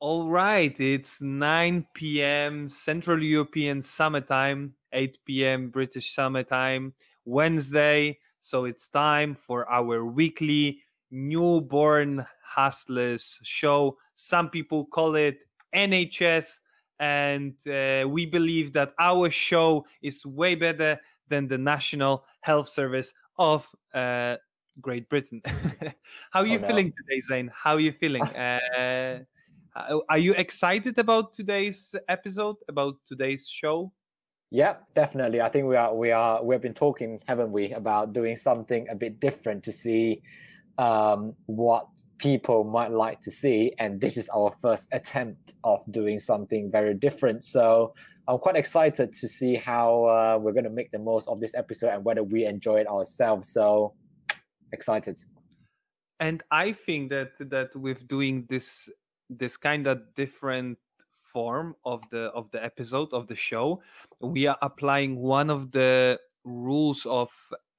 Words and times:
All 0.00 0.28
right, 0.28 0.78
it's 0.80 1.20
9 1.20 2.22
p.m. 2.22 2.68
Central 2.68 3.22
European 3.22 3.82
Summer 3.82 4.20
Time, 4.22 4.74
8 4.92 5.44
p.m. 5.44 5.68
British 5.70 6.12
Summer 6.14 6.42
Time, 6.42 6.94
Wednesday. 7.24 8.18
So 8.40 8.64
it's 8.64 8.88
time 8.88 9.34
for 9.34 9.68
our 9.70 10.04
weekly 10.04 10.80
newborn 11.10 12.26
hustlers 12.42 13.38
show. 13.42 13.98
Some 14.14 14.48
people 14.48 14.86
call 14.86 15.16
it 15.16 15.44
NHS, 15.74 16.60
and 16.98 17.54
uh, 17.68 18.08
we 18.08 18.24
believe 18.26 18.72
that 18.72 18.94
our 18.98 19.28
show 19.30 19.84
is 20.02 20.24
way 20.24 20.54
better 20.54 20.98
than 21.28 21.48
the 21.48 21.58
National 21.58 22.24
Health 22.40 22.68
Service 22.68 23.12
of 23.38 23.68
uh, 23.92 24.36
Great 24.80 25.08
Britain. 25.10 25.42
How 26.30 26.40
are 26.40 26.46
you 26.46 26.58
Oh, 26.58 26.58
no. 26.58 26.66
feeling 26.66 26.92
today, 26.92 27.20
Zayne? 27.20 27.50
How 27.52 27.74
are 27.74 27.80
you 27.80 27.92
feeling? 27.92 28.30
Uh, 28.34 28.58
uh, 28.78 29.18
are 30.08 30.18
you 30.18 30.34
excited 30.34 30.98
about 30.98 31.32
today's 31.32 31.94
episode, 32.08 32.56
about 32.68 32.94
today's 33.06 33.48
show? 33.48 33.92
Yeah, 34.50 34.76
definitely. 34.94 35.40
I 35.40 35.48
think 35.48 35.66
we 35.66 35.76
are 35.76 35.94
we 35.94 36.10
are 36.10 36.44
we've 36.44 36.60
been 36.60 36.74
talking, 36.74 37.20
haven't 37.28 37.52
we, 37.52 37.72
about 37.72 38.12
doing 38.12 38.34
something 38.34 38.88
a 38.90 38.96
bit 38.96 39.20
different 39.20 39.62
to 39.64 39.72
see 39.72 40.22
um, 40.76 41.34
what 41.46 41.86
people 42.18 42.64
might 42.64 42.90
like 42.90 43.20
to 43.22 43.30
see, 43.30 43.72
and 43.78 44.00
this 44.00 44.16
is 44.16 44.28
our 44.30 44.50
first 44.60 44.88
attempt 44.92 45.54
of 45.62 45.80
doing 45.90 46.18
something 46.18 46.70
very 46.70 46.94
different. 46.94 47.44
So 47.44 47.94
I'm 48.26 48.38
quite 48.38 48.56
excited 48.56 49.12
to 49.12 49.28
see 49.28 49.54
how 49.54 50.04
uh, 50.04 50.38
we're 50.40 50.52
going 50.52 50.64
to 50.64 50.70
make 50.70 50.90
the 50.90 50.98
most 50.98 51.28
of 51.28 51.40
this 51.40 51.54
episode 51.54 51.90
and 51.90 52.04
whether 52.04 52.24
we 52.24 52.44
enjoy 52.44 52.80
it 52.80 52.88
ourselves. 52.88 53.48
So 53.48 53.94
excited. 54.72 55.18
And 56.18 56.42
I 56.50 56.72
think 56.72 57.10
that 57.10 57.32
that 57.50 57.74
with 57.74 58.06
doing 58.06 58.46
this 58.48 58.90
this 59.30 59.56
kind 59.56 59.86
of 59.86 60.14
different 60.14 60.78
form 61.12 61.76
of 61.84 62.02
the 62.10 62.24
of 62.34 62.50
the 62.50 62.62
episode 62.62 63.12
of 63.12 63.26
the 63.28 63.36
show, 63.36 63.82
we 64.20 64.46
are 64.46 64.58
applying 64.60 65.16
one 65.16 65.48
of 65.48 65.70
the 65.70 66.18
rules 66.44 67.06
of 67.06 67.30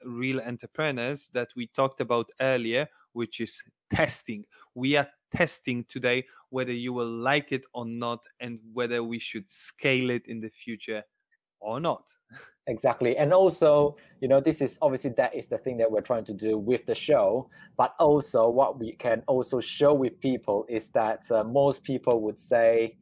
real 0.06 0.40
entrepreneurs 0.42 1.30
that 1.34 1.50
we 1.56 1.68
talked 1.68 2.02
about 2.02 2.30
earlier, 2.40 2.88
which 3.14 3.42
is 3.42 3.64
testing. 3.90 4.46
We 4.74 4.96
are 4.96 5.08
testing 5.32 5.84
today 5.86 6.26
whether 6.50 6.74
you 6.74 6.94
will 6.94 7.10
like 7.10 7.52
it 7.52 7.66
or 7.74 7.86
not 7.86 8.26
and 8.40 8.60
whether 8.74 9.04
we 9.04 9.20
should 9.20 9.50
scale 9.50 10.10
it 10.10 10.28
in 10.28 10.42
the 10.42 10.50
future 10.50 11.04
or 11.62 11.80
not. 11.80 12.04
Exactly. 12.68 13.18
And 13.18 13.34
also, 13.34 13.96
you 14.20 14.28
know, 14.28 14.40
this 14.40 14.62
is 14.62 14.78
obviously 14.82 15.12
that 15.18 15.34
is 15.36 15.48
the 15.48 15.58
thing 15.58 15.78
that 15.78 15.92
we're 15.92 16.02
trying 16.02 16.26
to 16.26 16.34
do 16.34 16.58
with 16.58 16.86
the 16.86 16.96
show. 16.96 17.50
But 17.76 17.96
also, 18.00 18.50
what 18.50 18.80
we 18.80 18.94
can 18.94 19.24
also 19.28 19.60
show 19.60 19.94
with 19.94 20.20
people 20.20 20.66
is 20.70 20.90
that 20.92 21.24
uh, 21.32 21.44
most 21.44 21.84
people 21.84 22.22
would 22.22 22.38
say, 22.38 22.98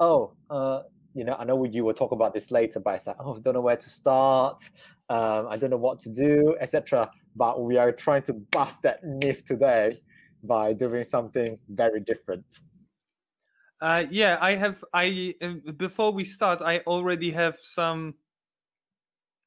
oh, 0.00 0.32
uh, 0.50 0.80
you 1.14 1.24
know, 1.24 1.36
I 1.38 1.44
know 1.44 1.64
you 1.64 1.84
will 1.84 1.94
talk 1.94 2.12
about 2.12 2.34
this 2.34 2.50
later, 2.50 2.80
but 2.80 3.00
like, 3.06 3.16
oh, 3.20 3.36
I 3.36 3.40
don't 3.40 3.54
know 3.54 3.60
where 3.62 3.76
to 3.76 3.88
start. 3.88 4.62
Um, 5.08 5.46
I 5.48 5.56
don't 5.56 5.70
know 5.70 5.76
what 5.76 6.00
to 6.00 6.12
do, 6.12 6.56
etc. 6.60 7.10
But 7.36 7.62
we 7.62 7.76
are 7.78 7.92
trying 7.92 8.22
to 8.22 8.34
bust 8.34 8.82
that 8.82 9.04
myth 9.04 9.44
today 9.44 10.00
by 10.42 10.72
doing 10.72 11.04
something 11.04 11.58
very 11.68 12.00
different. 12.00 12.44
Uh, 13.80 14.06
yeah, 14.10 14.38
I 14.40 14.52
have. 14.56 14.82
I 14.94 15.34
uh, 15.42 15.72
before 15.72 16.12
we 16.12 16.24
start, 16.24 16.62
I 16.62 16.78
already 16.80 17.32
have 17.32 17.58
some 17.58 18.16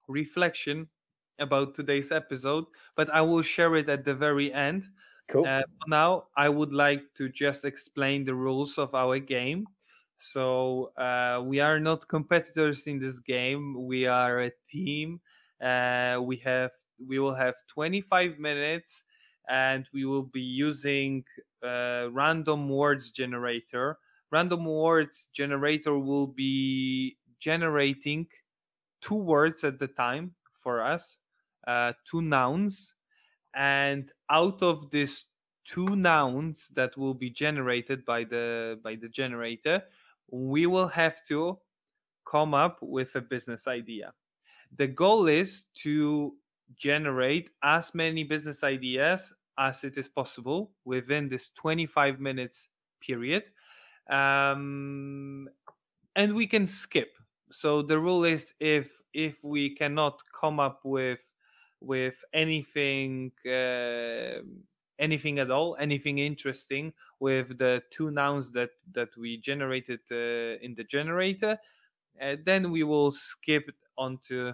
reflection 0.08 0.90
about 1.38 1.76
today's 1.76 2.12
episode, 2.12 2.66
but 2.96 3.10
I 3.10 3.22
will 3.22 3.42
share 3.42 3.76
it 3.76 3.88
at 3.90 4.06
the 4.06 4.16
very 4.16 4.52
end. 4.52 4.88
Cool. 5.28 5.48
Uh, 5.48 5.62
now, 5.88 6.28
I 6.36 6.50
would 6.50 6.74
like 6.74 7.14
to 7.16 7.30
just 7.30 7.64
explain 7.64 8.26
the 8.26 8.36
rules 8.36 8.78
of 8.78 8.94
our 8.94 9.20
game. 9.20 9.70
So 10.18 10.92
uh, 10.98 11.42
we 11.46 11.62
are 11.62 11.80
not 11.80 12.10
competitors 12.10 12.88
in 12.88 13.00
this 13.00 13.20
game. 13.20 13.86
We 13.86 14.06
are 14.06 14.40
a 14.42 14.52
team. 14.68 15.22
Uh, 15.62 16.20
we 16.22 16.38
have 16.38 16.72
we 17.06 17.20
will 17.20 17.36
have 17.36 17.56
25 17.68 18.38
minutes, 18.38 19.06
and 19.48 19.88
we 19.94 20.04
will 20.04 20.24
be 20.24 20.42
using 20.42 21.24
uh, 21.64 22.10
random 22.12 22.68
words 22.68 23.12
generator. 23.14 23.98
Random 24.32 24.66
words 24.66 25.28
generator 25.34 25.98
will 25.98 26.28
be 26.28 27.18
generating 27.40 28.28
two 29.02 29.16
words 29.16 29.64
at 29.64 29.80
the 29.80 29.88
time 29.88 30.36
for 30.54 30.82
us, 30.84 31.20
uh, 31.68 31.94
two 32.06 32.22
nouns, 32.22 32.96
and 33.56 34.12
out 34.30 34.62
of 34.62 34.92
these 34.92 35.26
two 35.66 35.96
nouns 35.96 36.70
that 36.70 36.98
will 36.98 37.14
be 37.14 37.30
generated 37.30 38.06
by 38.06 38.24
the 38.24 38.80
by 38.84 38.96
the 38.96 39.10
generator, 39.10 39.84
we 40.32 40.66
will 40.66 40.90
have 40.90 41.18
to 41.28 41.60
come 42.26 42.54
up 42.54 42.80
with 42.82 43.16
a 43.16 43.22
business 43.22 43.68
idea. 43.68 44.14
The 44.76 44.88
goal 44.88 45.28
is 45.28 45.66
to 45.84 46.36
generate 46.76 47.50
as 47.64 47.96
many 47.96 48.24
business 48.24 48.64
ideas 48.64 49.34
as 49.58 49.84
it 49.84 49.98
is 49.98 50.10
possible 50.10 50.72
within 50.86 51.30
this 51.30 51.50
25 51.50 52.20
minutes 52.20 52.70
period. 53.02 53.50
Um, 54.10 55.50
and 56.16 56.36
we 56.36 56.48
can 56.48 56.68
skip. 56.68 57.18
So 57.52 57.82
the 57.82 58.00
rule 58.00 58.24
is 58.26 58.54
if 58.60 59.02
if 59.14 59.44
we 59.44 59.76
cannot 59.76 60.22
come 60.34 60.60
up 60.60 60.82
with 60.86 61.34
with 61.82 62.24
anything 62.34 63.32
uh, 63.46 64.42
anything 65.00 65.40
at 65.40 65.52
all, 65.52 65.76
anything 65.80 66.20
interesting 66.20 66.94
with 67.20 67.58
the 67.58 67.84
two 67.92 68.12
nouns 68.12 68.52
that 68.54 68.72
that 68.94 69.16
we 69.18 69.38
generated 69.38 70.02
uh, 70.12 70.60
in 70.62 70.76
the 70.76 70.84
generator, 70.84 71.60
uh, 72.22 72.36
then 72.44 72.72
we 72.72 72.84
will 72.84 73.12
skip 73.12 73.72
onto 73.98 74.54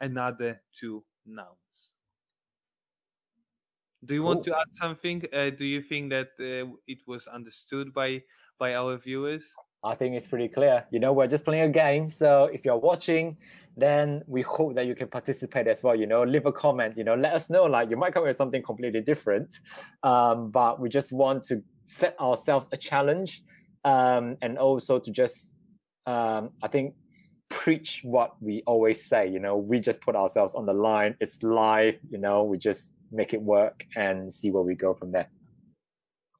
another 0.00 0.62
two 0.72 1.04
nouns. 1.26 1.94
Do 4.04 4.14
you 4.14 4.22
want 4.22 4.42
Cool. 4.42 4.44
to 4.44 4.56
add 4.58 4.74
something? 4.74 5.24
Uh, 5.32 5.50
do 5.50 5.64
you 5.64 5.80
think 5.80 6.10
that 6.10 6.30
uh, 6.40 6.74
it 6.86 7.06
was 7.06 7.26
understood 7.28 7.92
by 7.94 8.24
by 8.62 8.74
our 8.74 8.96
viewers? 8.96 9.56
I 9.82 9.94
think 9.96 10.14
it's 10.14 10.28
pretty 10.28 10.46
clear. 10.46 10.86
You 10.92 11.00
know, 11.00 11.12
we're 11.12 11.26
just 11.26 11.44
playing 11.44 11.64
a 11.64 11.74
game. 11.84 12.08
So 12.08 12.44
if 12.56 12.64
you're 12.64 12.78
watching, 12.90 13.36
then 13.76 14.22
we 14.28 14.42
hope 14.42 14.76
that 14.76 14.86
you 14.86 14.94
can 14.94 15.08
participate 15.08 15.66
as 15.66 15.82
well. 15.82 15.96
You 15.96 16.06
know, 16.06 16.22
leave 16.22 16.46
a 16.46 16.52
comment. 16.52 16.96
You 16.96 17.02
know, 17.02 17.16
let 17.16 17.32
us 17.32 17.50
know. 17.50 17.64
Like 17.64 17.90
you 17.90 17.96
might 17.96 18.14
come 18.14 18.22
up 18.22 18.28
with 18.28 18.36
something 18.36 18.62
completely 18.62 19.00
different, 19.00 19.58
um, 20.04 20.52
but 20.52 20.78
we 20.78 20.88
just 20.88 21.12
want 21.12 21.42
to 21.50 21.60
set 21.84 22.14
ourselves 22.20 22.68
a 22.72 22.76
challenge, 22.76 23.42
um, 23.84 24.36
and 24.42 24.56
also 24.58 25.00
to 25.00 25.10
just, 25.10 25.56
um, 26.06 26.50
I 26.62 26.68
think, 26.68 26.94
preach 27.48 28.02
what 28.04 28.30
we 28.40 28.62
always 28.64 29.04
say. 29.04 29.22
You 29.28 29.40
know, 29.40 29.56
we 29.56 29.80
just 29.80 30.00
put 30.00 30.14
ourselves 30.14 30.54
on 30.54 30.66
the 30.66 30.76
line. 30.88 31.16
It's 31.18 31.42
live. 31.42 31.98
You 32.12 32.18
know, 32.18 32.44
we 32.44 32.58
just 32.58 32.94
make 33.10 33.34
it 33.34 33.42
work 33.42 33.84
and 33.96 34.32
see 34.32 34.52
where 34.52 34.62
we 34.62 34.76
go 34.76 34.94
from 34.94 35.10
there. 35.10 35.28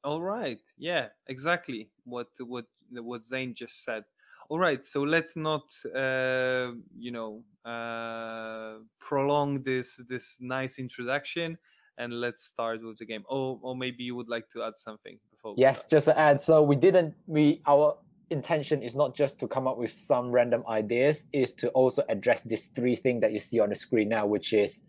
All 0.04 0.20
right. 0.20 0.60
Yeah, 0.78 1.08
exactly. 1.28 1.91
What 2.04 2.28
what 2.40 2.66
what 2.90 3.22
Zayne 3.22 3.54
just 3.54 3.84
said. 3.84 4.04
All 4.48 4.58
right. 4.58 4.84
So 4.84 5.02
let's 5.02 5.36
not 5.36 5.64
uh, 5.94 6.72
you 6.98 7.10
know 7.10 7.42
uh, 7.64 8.78
prolong 8.98 9.62
this 9.62 10.00
this 10.08 10.38
nice 10.40 10.78
introduction 10.78 11.58
and 11.98 12.20
let's 12.20 12.44
start 12.44 12.82
with 12.82 12.98
the 12.98 13.06
game. 13.06 13.24
Oh, 13.30 13.58
or 13.62 13.76
maybe 13.76 14.02
you 14.04 14.14
would 14.16 14.28
like 14.28 14.48
to 14.50 14.62
add 14.62 14.76
something 14.76 15.18
before. 15.30 15.54
Yes, 15.56 15.86
just 15.86 16.06
to 16.06 16.18
add. 16.18 16.40
So 16.40 16.62
we 16.62 16.76
didn't. 16.76 17.14
We 17.26 17.62
our 17.66 17.98
intention 18.30 18.82
is 18.82 18.96
not 18.96 19.14
just 19.14 19.38
to 19.40 19.46
come 19.46 19.66
up 19.68 19.76
with 19.78 19.90
some 19.90 20.30
random 20.30 20.64
ideas. 20.68 21.28
Is 21.32 21.52
to 21.54 21.68
also 21.70 22.02
address 22.08 22.42
these 22.42 22.66
three 22.66 22.94
things 22.94 23.20
that 23.20 23.32
you 23.32 23.38
see 23.38 23.60
on 23.60 23.68
the 23.68 23.74
screen 23.74 24.08
now, 24.08 24.26
which 24.26 24.52
is 24.52 24.84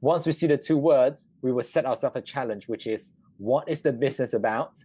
once 0.00 0.26
we 0.26 0.32
see 0.32 0.46
the 0.46 0.58
two 0.58 0.76
words, 0.76 1.28
we 1.42 1.52
will 1.52 1.62
set 1.62 1.86
ourselves 1.86 2.16
a 2.16 2.22
challenge, 2.22 2.68
which 2.68 2.86
is 2.86 3.16
what 3.38 3.68
is 3.68 3.82
the 3.82 3.92
business 3.92 4.34
about? 4.34 4.78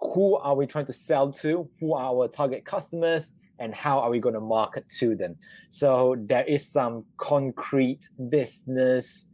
Who 0.00 0.36
are 0.36 0.54
we 0.54 0.66
trying 0.66 0.86
to 0.86 0.92
sell 0.92 1.30
to? 1.32 1.68
Who 1.80 1.94
are 1.94 2.04
our 2.04 2.28
target 2.28 2.64
customers? 2.64 3.34
And 3.58 3.74
how 3.74 4.00
are 4.00 4.10
we 4.10 4.18
going 4.18 4.34
to 4.34 4.40
market 4.40 4.88
to 5.00 5.14
them? 5.14 5.36
So 5.68 6.16
there 6.18 6.44
is 6.44 6.66
some 6.66 7.04
concrete 7.18 8.08
business 8.30 9.28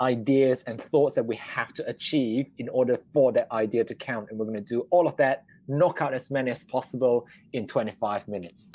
ideas 0.00 0.64
and 0.64 0.80
thoughts 0.80 1.14
that 1.14 1.24
we 1.24 1.36
have 1.36 1.72
to 1.74 1.86
achieve 1.86 2.46
in 2.58 2.68
order 2.70 2.98
for 3.12 3.32
that 3.32 3.50
idea 3.52 3.84
to 3.84 3.94
count. 3.94 4.28
And 4.30 4.38
we're 4.38 4.46
going 4.46 4.64
to 4.64 4.74
do 4.74 4.86
all 4.90 5.06
of 5.06 5.16
that, 5.18 5.44
knock 5.68 6.00
out 6.00 6.14
as 6.14 6.30
many 6.30 6.50
as 6.50 6.64
possible 6.64 7.26
in 7.52 7.66
25 7.66 8.28
minutes. 8.28 8.72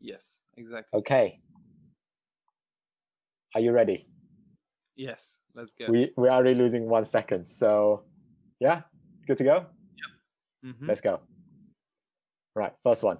Yes, 0.00 0.40
exactly. 0.56 0.98
Okay. 0.98 1.40
Are 3.54 3.60
you 3.60 3.72
ready? 3.72 4.08
Yes, 4.96 5.38
let's 5.54 5.74
go. 5.74 5.86
We 5.88 6.10
we're 6.16 6.30
already 6.30 6.54
losing 6.54 6.88
one 6.88 7.04
second. 7.04 7.46
So 7.46 8.04
yeah, 8.60 8.82
good 9.26 9.38
to 9.38 9.44
go? 9.44 9.66
Mhm. 10.62 10.88
Let's 10.88 11.00
go. 11.00 11.20
Right, 12.54 12.74
first 12.82 13.02
one. 13.02 13.18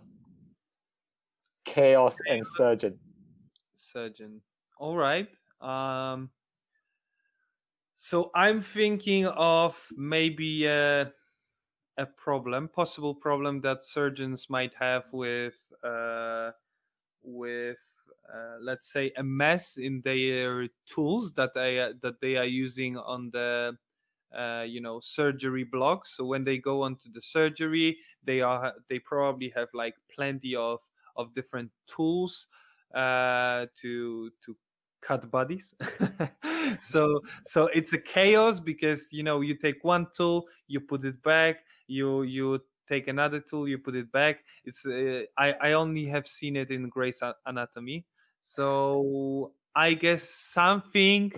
Chaos 1.65 2.19
and 2.29 2.45
surgeon. 2.45 2.99
surgeon. 3.77 4.43
All 4.79 4.97
right. 4.97 5.29
Um, 5.61 6.31
so 7.95 8.31
I'm 8.35 8.61
thinking 8.61 9.27
of 9.27 9.89
maybe 9.97 10.67
a 10.67 11.13
a 11.99 12.07
problem, 12.07 12.69
possible 12.69 13.15
problem 13.15 13.61
that 13.63 13.83
surgeons 13.83 14.49
might 14.51 14.75
have 14.75 15.13
with 15.13 15.73
uh, 15.85 16.53
with 17.23 17.79
uh, 18.33 18.57
let's 18.61 18.91
say 18.91 19.13
a 19.17 19.23
mess 19.23 19.77
in 19.77 20.01
their 20.03 20.69
tools 20.87 21.35
that 21.35 21.55
they 21.55 21.93
that 22.03 22.21
they 22.21 22.37
are 22.37 22.47
using 22.47 22.97
on 22.97 23.31
the 23.31 23.77
uh, 24.35 24.65
you 24.67 24.81
know 24.81 25.01
surgery 25.01 25.65
block. 25.65 26.07
So 26.07 26.25
when 26.25 26.45
they 26.45 26.59
go 26.59 26.83
onto 26.83 27.11
the 27.11 27.23
surgery, 27.23 27.99
they 28.23 28.41
are 28.41 28.75
they 28.89 28.99
probably 28.99 29.51
have 29.51 29.69
like 29.75 29.97
plenty 30.15 30.55
of 30.57 30.81
of 31.17 31.35
different 31.35 31.73
tools 31.87 32.47
uh, 32.95 33.67
to 33.81 34.31
to 34.45 34.57
cut 35.01 35.31
bodies. 35.31 35.75
So 36.79 37.21
so 37.45 37.67
it's 37.69 37.93
a 37.93 37.99
chaos 38.01 38.61
because 38.61 39.13
you 39.13 39.23
know 39.23 39.41
you 39.41 39.57
take 39.57 39.85
one 39.85 40.07
tool 40.15 40.47
you 40.67 40.81
put 40.81 41.05
it 41.05 41.23
back 41.23 41.65
you 41.87 42.23
you 42.23 42.61
take 42.89 43.09
another 43.09 43.41
tool 43.41 43.69
you 43.69 43.79
put 43.79 43.95
it 43.97 44.11
back. 44.13 44.45
It's 44.65 44.87
uh, 44.87 45.25
i 45.37 45.53
i 45.61 45.73
only 45.73 46.07
have 46.07 46.27
seen 46.27 46.57
it 46.57 46.71
in 46.71 46.89
Grey's 46.89 47.23
anatomy. 47.47 48.07
So 48.41 49.55
i 49.75 49.95
guess 49.95 50.23
something 50.29 51.33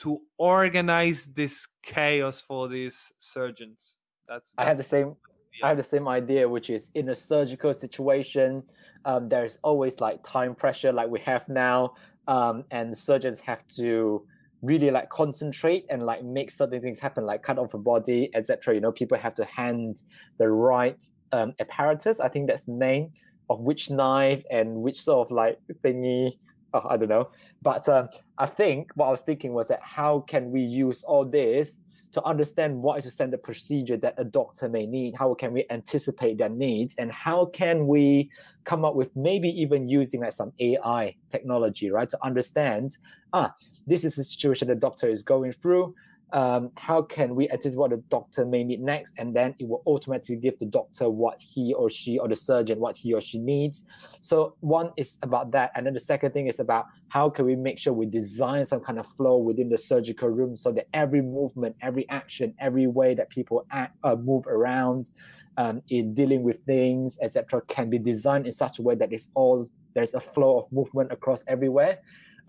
to 0.00 0.20
organize 0.38 1.26
this 1.26 1.68
chaos 1.82 2.40
for 2.40 2.68
these 2.68 3.12
surgeons 3.18 3.96
that's, 4.28 4.52
that's 4.52 4.54
i 4.58 4.64
have 4.68 4.76
the 4.76 4.82
same 4.82 5.16
yeah. 5.58 5.66
i 5.66 5.68
have 5.68 5.76
the 5.76 5.82
same 5.82 6.08
idea 6.08 6.48
which 6.48 6.70
is 6.70 6.90
in 6.94 7.08
a 7.08 7.14
surgical 7.14 7.72
situation 7.72 8.62
um, 9.06 9.30
there's 9.30 9.58
always 9.64 10.00
like 10.00 10.22
time 10.22 10.54
pressure 10.54 10.92
like 10.92 11.08
we 11.08 11.20
have 11.20 11.48
now 11.48 11.94
um, 12.28 12.64
and 12.70 12.96
surgeons 12.96 13.40
have 13.40 13.66
to 13.68 14.22
really 14.62 14.90
like 14.90 15.08
concentrate 15.08 15.86
and 15.88 16.02
like 16.02 16.22
make 16.22 16.50
certain 16.50 16.80
things 16.80 17.00
happen, 17.00 17.24
like 17.24 17.42
cut 17.42 17.58
off 17.58 17.74
a 17.74 17.78
body, 17.78 18.30
etc. 18.34 18.74
You 18.74 18.80
know, 18.80 18.92
people 18.92 19.18
have 19.18 19.34
to 19.36 19.44
hand 19.44 20.02
the 20.38 20.48
right 20.48 21.02
um, 21.32 21.54
apparatus. 21.58 22.20
I 22.20 22.28
think 22.28 22.48
that's 22.48 22.64
the 22.64 22.72
name 22.72 23.12
of 23.48 23.60
which 23.62 23.90
knife 23.90 24.44
and 24.50 24.76
which 24.76 25.00
sort 25.00 25.28
of 25.28 25.32
like 25.32 25.58
thingy. 25.82 26.36
Oh, 26.72 26.82
I 26.88 26.96
don't 26.96 27.08
know. 27.08 27.30
But 27.62 27.88
um, 27.88 28.08
I 28.38 28.46
think 28.46 28.90
what 28.94 29.06
I 29.06 29.10
was 29.10 29.22
thinking 29.22 29.52
was 29.52 29.68
that 29.68 29.80
how 29.82 30.20
can 30.20 30.50
we 30.50 30.62
use 30.62 31.02
all 31.02 31.24
this 31.24 31.80
to 32.12 32.22
understand 32.24 32.82
what 32.82 32.98
is 32.98 33.04
the 33.04 33.10
standard 33.10 33.42
procedure 33.42 33.96
that 33.98 34.14
a 34.18 34.24
doctor 34.24 34.68
may 34.68 34.84
need? 34.84 35.14
How 35.16 35.32
can 35.34 35.52
we 35.52 35.64
anticipate 35.70 36.38
their 36.38 36.48
needs? 36.48 36.96
And 36.96 37.12
how 37.12 37.46
can 37.46 37.86
we 37.86 38.30
come 38.64 38.84
up 38.84 38.96
with 38.96 39.14
maybe 39.14 39.48
even 39.48 39.88
using 39.88 40.20
like 40.20 40.32
some 40.32 40.52
ai 40.60 41.14
technology 41.30 41.90
right 41.90 42.08
to 42.08 42.18
understand 42.22 42.98
ah 43.32 43.52
this 43.86 44.04
is 44.04 44.16
the 44.16 44.24
situation 44.24 44.68
the 44.68 44.74
doctor 44.74 45.08
is 45.08 45.22
going 45.22 45.52
through 45.52 45.94
um, 46.32 46.70
how 46.76 47.02
can 47.02 47.34
we 47.34 47.48
anticipate 47.50 47.78
what 47.78 47.90
the 47.90 48.02
doctor 48.08 48.44
may 48.44 48.64
need 48.64 48.80
next? 48.80 49.14
And 49.18 49.34
then 49.34 49.54
it 49.58 49.68
will 49.68 49.82
automatically 49.86 50.36
give 50.36 50.58
the 50.58 50.66
doctor 50.66 51.08
what 51.08 51.40
he 51.40 51.74
or 51.74 51.90
she 51.90 52.18
or 52.18 52.28
the 52.28 52.34
surgeon 52.34 52.78
what 52.78 52.96
he 52.96 53.12
or 53.14 53.20
she 53.20 53.38
needs. 53.38 53.86
So 54.20 54.54
one 54.60 54.92
is 54.96 55.18
about 55.22 55.50
that. 55.52 55.72
And 55.74 55.86
then 55.86 55.94
the 55.94 56.00
second 56.00 56.32
thing 56.32 56.46
is 56.46 56.60
about 56.60 56.86
how 57.08 57.28
can 57.28 57.44
we 57.44 57.56
make 57.56 57.78
sure 57.78 57.92
we 57.92 58.06
design 58.06 58.64
some 58.64 58.80
kind 58.80 58.98
of 58.98 59.06
flow 59.06 59.36
within 59.36 59.68
the 59.68 59.78
surgical 59.78 60.28
room 60.28 60.54
so 60.54 60.70
that 60.72 60.86
every 60.94 61.22
movement 61.22 61.74
every 61.82 62.08
action 62.08 62.54
every 62.60 62.86
way 62.86 63.14
that 63.14 63.28
people 63.30 63.66
act, 63.72 63.96
uh, 64.04 64.14
move 64.14 64.46
around 64.46 65.10
um, 65.56 65.82
in 65.88 66.14
dealing 66.14 66.44
with 66.44 66.60
things 66.60 67.18
etc 67.20 67.60
can 67.66 67.90
be 67.90 67.98
designed 67.98 68.46
in 68.46 68.52
such 68.52 68.78
a 68.78 68.82
way 68.82 68.94
that 68.94 69.12
it's 69.12 69.32
all 69.34 69.66
there's 69.94 70.14
a 70.14 70.20
flow 70.20 70.58
of 70.58 70.70
movement 70.72 71.12
across 71.12 71.44
everywhere. 71.46 71.98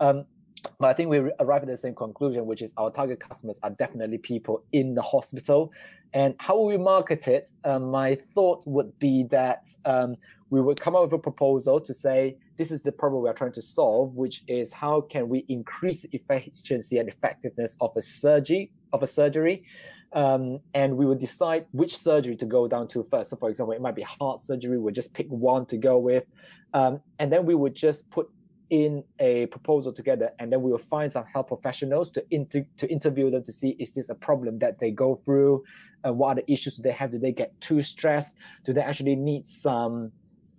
Um, 0.00 0.24
but 0.78 0.88
I 0.88 0.92
think 0.92 1.10
we 1.10 1.18
arrive 1.40 1.62
at 1.62 1.68
the 1.68 1.76
same 1.76 1.94
conclusion, 1.94 2.46
which 2.46 2.62
is 2.62 2.74
our 2.76 2.90
target 2.90 3.20
customers 3.20 3.58
are 3.62 3.70
definitely 3.70 4.18
people 4.18 4.64
in 4.72 4.94
the 4.94 5.02
hospital. 5.02 5.72
And 6.12 6.34
how 6.38 6.56
will 6.56 6.66
we 6.66 6.76
market 6.76 7.26
it? 7.28 7.50
Um, 7.64 7.90
my 7.90 8.14
thought 8.14 8.64
would 8.66 8.98
be 8.98 9.24
that 9.30 9.66
um, 9.84 10.16
we 10.50 10.60
would 10.60 10.80
come 10.80 10.94
up 10.94 11.02
with 11.02 11.12
a 11.12 11.18
proposal 11.18 11.80
to 11.80 11.94
say 11.94 12.36
this 12.56 12.70
is 12.70 12.82
the 12.82 12.92
problem 12.92 13.22
we 13.22 13.28
are 13.28 13.34
trying 13.34 13.52
to 13.52 13.62
solve, 13.62 14.14
which 14.14 14.44
is 14.46 14.72
how 14.72 15.00
can 15.00 15.28
we 15.28 15.44
increase 15.48 16.04
efficiency 16.12 16.98
and 16.98 17.08
effectiveness 17.08 17.76
of 17.80 17.92
a 17.96 18.02
surgery 18.02 18.70
of 18.92 19.02
a 19.02 19.06
surgery. 19.06 19.64
Um, 20.12 20.60
and 20.74 20.98
we 20.98 21.06
would 21.06 21.18
decide 21.18 21.64
which 21.72 21.96
surgery 21.96 22.36
to 22.36 22.44
go 22.44 22.68
down 22.68 22.86
to 22.88 23.02
first. 23.02 23.30
So, 23.30 23.36
for 23.36 23.48
example, 23.48 23.72
it 23.72 23.80
might 23.80 23.96
be 23.96 24.02
heart 24.02 24.40
surgery. 24.40 24.78
We'll 24.78 24.92
just 24.92 25.14
pick 25.14 25.26
one 25.28 25.64
to 25.66 25.78
go 25.78 25.96
with, 25.96 26.26
um, 26.74 27.00
and 27.18 27.32
then 27.32 27.46
we 27.46 27.54
would 27.54 27.74
just 27.74 28.10
put 28.10 28.28
in 28.72 29.04
a 29.18 29.44
proposal 29.48 29.92
together 29.92 30.30
and 30.38 30.50
then 30.50 30.62
we 30.62 30.70
will 30.70 30.78
find 30.78 31.12
some 31.12 31.26
health 31.26 31.48
professionals 31.48 32.10
to 32.10 32.24
inter- 32.30 32.66
to 32.78 32.90
interview 32.90 33.30
them 33.30 33.42
to 33.44 33.52
see 33.52 33.76
is 33.78 33.92
this 33.92 34.08
a 34.08 34.14
problem 34.14 34.58
that 34.60 34.78
they 34.78 34.90
go 34.90 35.14
through? 35.14 35.62
And 36.02 36.16
what 36.16 36.28
are 36.30 36.34
the 36.36 36.50
issues 36.50 36.78
they 36.78 36.90
have? 36.90 37.10
Do 37.10 37.18
they 37.18 37.32
get 37.32 37.60
too 37.60 37.82
stressed? 37.82 38.38
Do 38.64 38.72
they 38.72 38.80
actually 38.80 39.14
need 39.14 39.44
some 39.44 40.10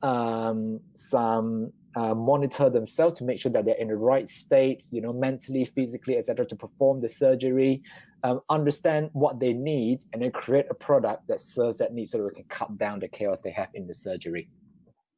um, 0.03 0.79
some 0.93 1.73
uh, 1.95 2.13
monitor 2.13 2.69
themselves 2.69 3.15
to 3.15 3.23
make 3.23 3.41
sure 3.41 3.51
that 3.51 3.65
they're 3.65 3.75
in 3.75 3.87
the 3.87 3.95
right 3.95 4.29
state 4.29 4.83
you 4.91 5.01
know 5.01 5.13
mentally 5.13 5.65
physically 5.65 6.15
etc 6.17 6.45
to 6.45 6.55
perform 6.55 7.01
the 7.01 7.09
surgery? 7.09 7.81
Um, 8.25 8.41
understand 8.47 9.09
what 9.13 9.39
they 9.39 9.53
need 9.53 10.03
and 10.13 10.21
then 10.21 10.31
create 10.31 10.67
a 10.69 10.75
product 10.75 11.27
that 11.29 11.41
serves 11.41 11.79
that 11.79 11.93
need 11.93 12.05
so 12.05 12.19
that 12.19 12.25
we 12.25 12.33
can 12.35 12.45
cut 12.45 12.77
down 12.77 12.99
the 12.99 13.07
chaos 13.07 13.41
they 13.41 13.51
have 13.51 13.69
in 13.73 13.87
the 13.87 13.93
surgery 13.93 14.47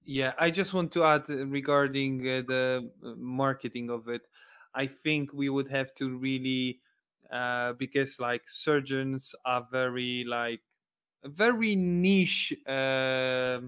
yeah, 0.05 0.33
I 0.37 0.51
just 0.51 0.73
want 0.73 0.91
to 0.93 1.03
add 1.03 1.29
uh, 1.29 1.45
regarding 1.47 2.21
uh, 2.27 2.41
the 2.47 2.91
uh, 3.03 3.15
marketing 3.17 3.89
of 3.89 4.07
it. 4.07 4.27
I 4.73 4.87
think 4.87 5.33
we 5.33 5.49
would 5.49 5.69
have 5.69 5.93
to 5.95 6.15
really, 6.17 6.81
uh, 7.31 7.73
because 7.73 8.19
like 8.19 8.49
surgeons 8.49 9.35
are 9.45 9.63
very 9.69 10.23
like 10.25 10.61
very 11.23 11.75
niche 11.75 12.53
uh, 12.67 13.61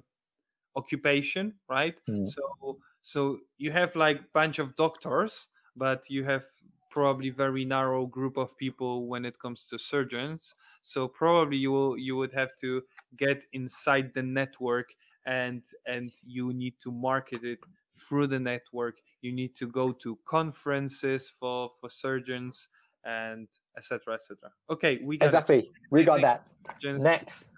occupation, 0.75 1.59
right? 1.69 1.99
Mm. 2.09 2.33
So 2.33 2.79
so 3.01 3.41
you 3.57 3.71
have 3.71 3.95
like 3.95 4.33
bunch 4.33 4.59
of 4.59 4.75
doctors, 4.75 5.49
but 5.75 6.09
you 6.09 6.25
have 6.25 6.45
probably 6.89 7.29
very 7.29 7.65
narrow 7.65 8.05
group 8.05 8.37
of 8.37 8.57
people 8.57 9.07
when 9.07 9.25
it 9.25 9.39
comes 9.39 9.65
to 9.65 9.77
surgeons. 9.79 10.55
So 10.81 11.07
probably 11.07 11.57
you 11.57 11.71
will 11.71 11.97
you 11.97 12.15
would 12.17 12.33
have 12.33 12.55
to 12.57 12.83
get 13.15 13.45
inside 13.53 14.13
the 14.13 14.23
network 14.23 14.95
and 15.27 15.61
and 15.85 16.11
you 16.25 16.53
need 16.53 16.79
to 16.81 16.91
market 16.91 17.43
it 17.43 17.59
through 17.95 18.27
the 18.27 18.39
network. 18.39 18.95
You 19.21 19.31
need 19.33 19.55
to 19.57 19.67
go 19.67 19.91
to 19.91 20.17
conferences 20.25 21.29
for 21.29 21.69
for 21.79 21.89
surgeons 21.89 22.69
and 23.03 23.47
etc 23.77 24.15
etc 24.15 24.51
okay 24.69 24.99
we 25.03 25.17
got 25.17 25.25
exactly. 25.25 25.69
We 25.91 26.03
got 26.03 26.21
that. 26.21 26.51
Next. 26.83 27.51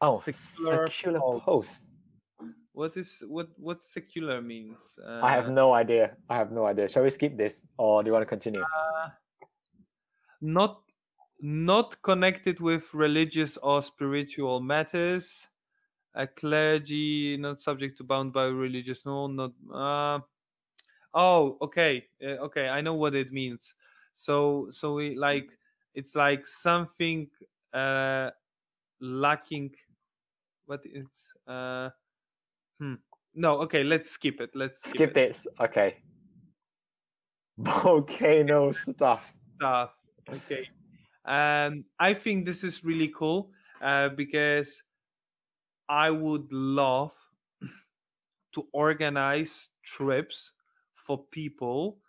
Oh 0.00 0.18
secular, 0.18 0.88
secular 0.88 1.20
post. 1.40 1.86
what 2.72 2.96
is 2.96 3.24
what 3.28 3.48
what 3.56 3.82
secular 3.82 4.42
means? 4.42 4.98
Uh, 5.02 5.20
i 5.22 5.30
have 5.30 5.48
no 5.48 5.72
idea. 5.72 6.16
I 6.28 6.36
have 6.36 6.52
no 6.52 6.66
idea. 6.66 6.88
Shall 6.88 7.02
we 7.02 7.10
skip 7.10 7.36
this 7.36 7.66
or 7.78 8.02
do 8.02 8.08
you 8.08 8.12
want 8.12 8.22
to 8.22 8.28
continue? 8.28 8.62
Uh, 8.62 9.08
not 10.40 10.82
not 11.40 12.00
connected 12.02 12.60
with 12.60 12.92
religious 12.94 13.56
or 13.58 13.82
spiritual 13.82 14.60
matters. 14.60 15.48
A 16.14 16.26
clergy 16.26 17.36
not 17.36 17.60
subject 17.60 17.98
to 17.98 18.04
bound 18.04 18.32
by 18.32 18.44
religious 18.44 19.04
no 19.04 19.26
not 19.26 19.52
uh, 19.70 20.18
oh 21.16 21.56
okay 21.60 22.06
uh, 22.22 22.36
okay 22.46 22.68
i 22.68 22.80
know 22.80 22.94
what 22.94 23.14
it 23.14 23.32
means 23.32 23.74
so 24.12 24.68
so 24.70 24.94
we 24.94 25.16
like 25.16 25.58
it's 25.94 26.14
like 26.14 26.46
something 26.46 27.28
uh 27.72 28.30
lacking 29.00 29.74
what 30.66 30.80
is 30.84 31.34
uh 31.46 31.90
hmm 32.78 32.94
no 33.34 33.60
okay 33.60 33.82
let's 33.82 34.10
skip 34.10 34.40
it 34.40 34.50
let's 34.54 34.78
skip, 34.78 34.94
skip 34.96 35.10
it. 35.10 35.14
this 35.14 35.46
okay 35.60 35.96
volcano 37.58 38.70
stuff 38.70 39.32
stuff 39.56 39.96
okay 40.30 40.68
um, 41.26 41.84
I 41.98 42.14
think 42.14 42.46
this 42.46 42.64
is 42.64 42.84
really 42.84 43.08
cool 43.08 43.52
uh, 43.82 44.10
because 44.10 44.82
I 45.88 46.10
would 46.10 46.52
love 46.52 47.14
to 48.52 48.68
organize 48.72 49.70
trips 49.82 50.52
for 50.94 51.24
people 51.26 52.00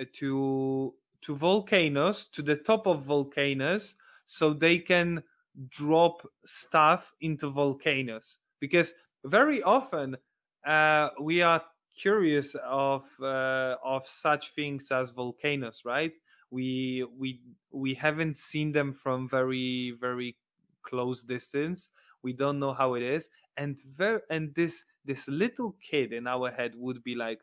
uh, 0.00 0.04
to 0.14 0.94
to 1.22 1.36
volcanoes 1.36 2.26
to 2.26 2.42
the 2.42 2.56
top 2.56 2.86
of 2.86 3.04
volcanoes 3.04 3.96
so 4.26 4.52
they 4.54 4.78
can 4.78 5.24
drop 5.68 6.26
stuff 6.44 7.14
into 7.20 7.50
volcanoes. 7.50 8.38
Because 8.60 8.94
very 9.24 9.62
often 9.62 10.18
uh, 10.64 11.10
we 11.20 11.42
are 11.42 11.64
curious 11.94 12.54
of 12.56 13.08
uh, 13.20 13.76
of 13.84 14.06
such 14.06 14.50
things 14.52 14.92
as 14.92 15.10
volcanoes 15.12 15.84
right 15.84 16.14
we 16.50 17.04
we 17.16 17.42
we 17.70 17.94
haven't 17.94 18.36
seen 18.36 18.72
them 18.72 18.92
from 18.92 19.28
very 19.28 19.90
very 19.92 20.36
close 20.82 21.24
distance 21.24 21.90
we 22.22 22.32
don't 22.32 22.58
know 22.58 22.72
how 22.72 22.94
it 22.94 23.02
is 23.02 23.28
and 23.56 23.80
very 23.80 24.20
and 24.30 24.54
this 24.54 24.84
this 25.04 25.28
little 25.28 25.72
kid 25.72 26.12
in 26.12 26.26
our 26.26 26.50
head 26.50 26.74
would 26.74 27.02
be 27.02 27.14
like 27.14 27.40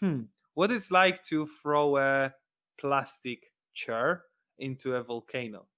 hmm 0.00 0.22
what 0.54 0.70
it's 0.70 0.90
like 0.90 1.22
to 1.22 1.46
throw 1.46 1.96
a 1.96 2.34
plastic 2.78 3.52
chair 3.72 4.24
into 4.58 4.94
a 4.94 5.02
volcano 5.02 5.68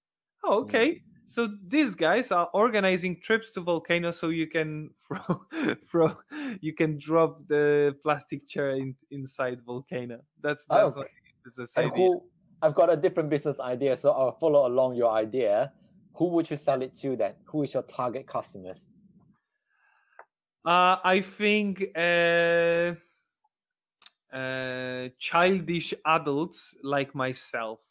Oh, 0.42 0.60
okay. 0.62 1.02
So 1.26 1.46
these 1.46 1.94
guys 1.94 2.30
are 2.30 2.50
organizing 2.52 3.20
trips 3.20 3.52
to 3.52 3.60
volcanoes 3.62 4.18
so 4.18 4.28
you 4.28 4.46
can 4.46 4.94
throw, 5.00 5.46
throw 5.86 6.20
you 6.60 6.74
can 6.74 6.98
drop 6.98 7.38
the 7.48 7.98
plastic 8.02 8.46
chair 8.46 8.70
in, 8.70 8.96
inside 9.10 9.62
volcano. 9.64 10.24
That's 10.40 10.66
Oh, 10.68 10.88
that's 10.88 10.96
okay. 10.98 10.98
what 10.98 11.08
business 11.44 11.76
And 11.76 11.90
idea. 11.90 11.94
who? 11.94 12.30
I've 12.64 12.74
got 12.74 12.90
a 12.90 12.96
different 12.96 13.28
business 13.28 13.60
idea, 13.60 13.94
so 13.94 14.12
I'll 14.12 14.32
follow 14.32 14.66
along 14.66 14.94
your 14.94 15.10
idea. 15.10 15.74
Who 16.14 16.28
would 16.28 16.50
you 16.50 16.56
sell 16.56 16.80
it 16.80 16.94
to 16.94 17.14
then? 17.14 17.34
Who 17.44 17.62
is 17.62 17.74
your 17.74 17.82
target 17.82 18.26
customers? 18.26 18.88
Uh, 20.64 20.96
I 21.04 21.20
think 21.20 21.84
uh, 21.94 22.94
uh, 24.32 25.08
childish 25.18 25.92
adults 26.06 26.74
like 26.82 27.14
myself. 27.14 27.82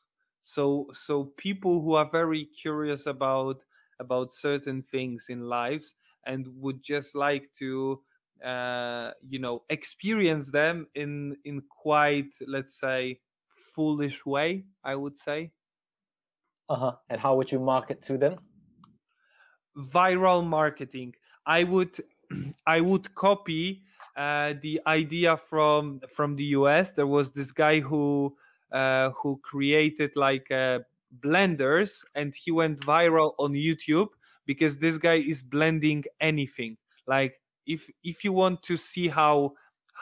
So 0.41 0.87
so 0.91 1.25
people 1.37 1.83
who 1.83 1.93
are 1.93 2.09
very 2.09 2.45
curious 2.45 3.05
about 3.05 3.57
about 3.99 4.33
certain 4.33 4.81
things 4.81 5.27
in 5.29 5.41
lives 5.41 5.93
and 6.25 6.47
would 6.55 6.81
just 6.81 7.13
like 7.13 7.53
to 7.59 8.01
uh, 8.43 9.11
you 9.21 9.37
know 9.37 9.65
experience 9.69 10.49
them 10.49 10.87
in 10.95 11.37
in 11.45 11.61
quite 11.61 12.33
let's 12.47 12.73
say 12.79 13.19
foolish 13.53 14.25
way. 14.25 14.65
I 14.83 14.95
would 14.95 15.17
say 15.17 15.51
Uh 16.69 16.75
huh. 16.75 16.95
And 17.09 17.21
how 17.21 17.37
would 17.37 17.51
you 17.53 17.59
market 17.59 18.01
to 18.03 18.17
them? 18.17 18.39
viral 19.77 20.45
marketing 20.45 21.15
i 21.45 21.63
would 21.63 21.97
i 22.67 22.79
would 22.81 23.13
copy 23.15 23.83
uh, 24.15 24.53
the 24.61 24.79
idea 24.85 25.35
from 25.37 25.99
from 26.07 26.35
the 26.35 26.45
us 26.45 26.91
there 26.91 27.07
was 27.07 27.31
this 27.31 27.51
guy 27.51 27.79
who 27.79 28.35
uh, 28.71 29.09
who 29.11 29.37
created 29.43 30.15
like 30.15 30.51
uh, 30.51 30.79
blenders 31.19 32.03
and 32.15 32.35
he 32.35 32.51
went 32.51 32.79
viral 32.79 33.33
on 33.39 33.53
youtube 33.53 34.09
because 34.45 34.77
this 34.79 34.97
guy 34.97 35.15
is 35.15 35.41
blending 35.41 36.03
anything 36.19 36.77
like 37.07 37.41
if 37.65 37.89
if 38.03 38.23
you 38.23 38.31
want 38.33 38.61
to 38.61 38.77
see 38.77 39.07
how 39.07 39.53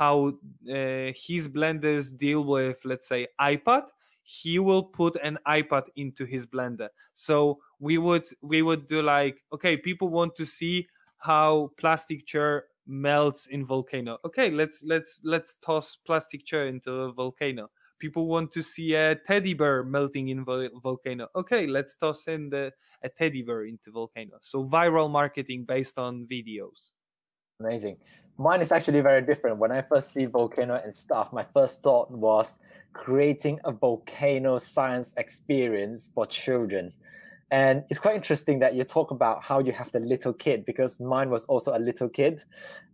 how 0.02 0.34
uh, 0.68 1.12
his 1.28 1.48
blenders 1.48 2.06
deal 2.26 2.44
with 2.44 2.80
let's 2.86 3.08
say 3.08 3.28
ipad 3.40 3.86
he 4.24 4.58
will 4.58 4.84
put 4.84 5.16
an 5.18 5.38
ipad 5.48 5.88
into 5.96 6.26
his 6.26 6.46
blender. 6.48 6.90
So 7.14 7.60
we 7.80 7.98
would 7.98 8.26
we 8.42 8.62
would 8.62 8.86
do 8.86 9.02
like 9.02 9.44
okay 9.54 9.78
people 9.78 10.10
want 10.10 10.36
to 10.36 10.46
see 10.46 10.88
how 11.18 11.72
plastic 11.78 12.26
chair 12.26 12.66
melts 12.88 13.46
in 13.46 13.66
volcano. 13.66 14.18
Okay 14.26 14.50
let's 14.50 14.84
let's 14.84 15.22
let's 15.24 15.56
toss 15.56 15.96
plastic 15.96 16.46
chair 16.46 16.66
into 16.68 16.92
a 16.92 17.12
volcano. 17.12 17.70
People 18.00 18.26
want 18.26 18.52
to 18.54 18.64
see 18.64 18.96
a 18.96 19.16
teddy 19.16 19.54
bear 19.54 19.84
melting 19.84 20.30
in 20.30 20.44
vo- 20.44 20.70
volcano. 20.82 21.28
Okay 21.36 21.68
let's 21.68 21.96
toss 21.96 22.28
in 22.28 22.50
the 22.50 22.72
a 23.04 23.10
teddy 23.10 23.44
bear 23.44 23.66
into 23.66 23.92
volcano. 23.92 24.38
So 24.42 24.64
viral 24.64 25.12
marketing 25.12 25.66
based 25.66 25.98
on 26.00 26.26
videos. 26.26 26.94
Amazing. 27.60 27.98
Mine 28.38 28.62
is 28.62 28.72
actually 28.72 29.02
very 29.02 29.22
different. 29.22 29.58
When 29.58 29.72
I 29.72 29.82
first 29.82 30.14
see 30.14 30.26
volcano 30.26 30.76
and 30.84 30.94
stuff, 30.94 31.32
my 31.32 31.46
first 31.54 31.84
thought 31.84 32.10
was 32.10 32.60
creating 32.94 33.60
a 33.64 33.72
volcano 33.72 34.58
science 34.58 35.16
experience 35.18 36.12
for 36.14 36.26
children. 36.26 36.94
And 37.52 37.84
it's 37.90 38.00
quite 38.00 38.16
interesting 38.16 38.60
that 38.60 38.76
you 38.76 38.86
talk 38.86 39.12
about 39.12 39.44
how 39.44 39.60
you 39.60 39.74
have 39.74 39.92
the 39.92 40.00
little 40.00 40.32
kid 40.32 40.66
because 40.66 41.02
mine 41.02 41.30
was 41.30 41.46
also 41.46 41.76
a 41.76 41.80
little 41.80 42.08
kid. 42.08 42.44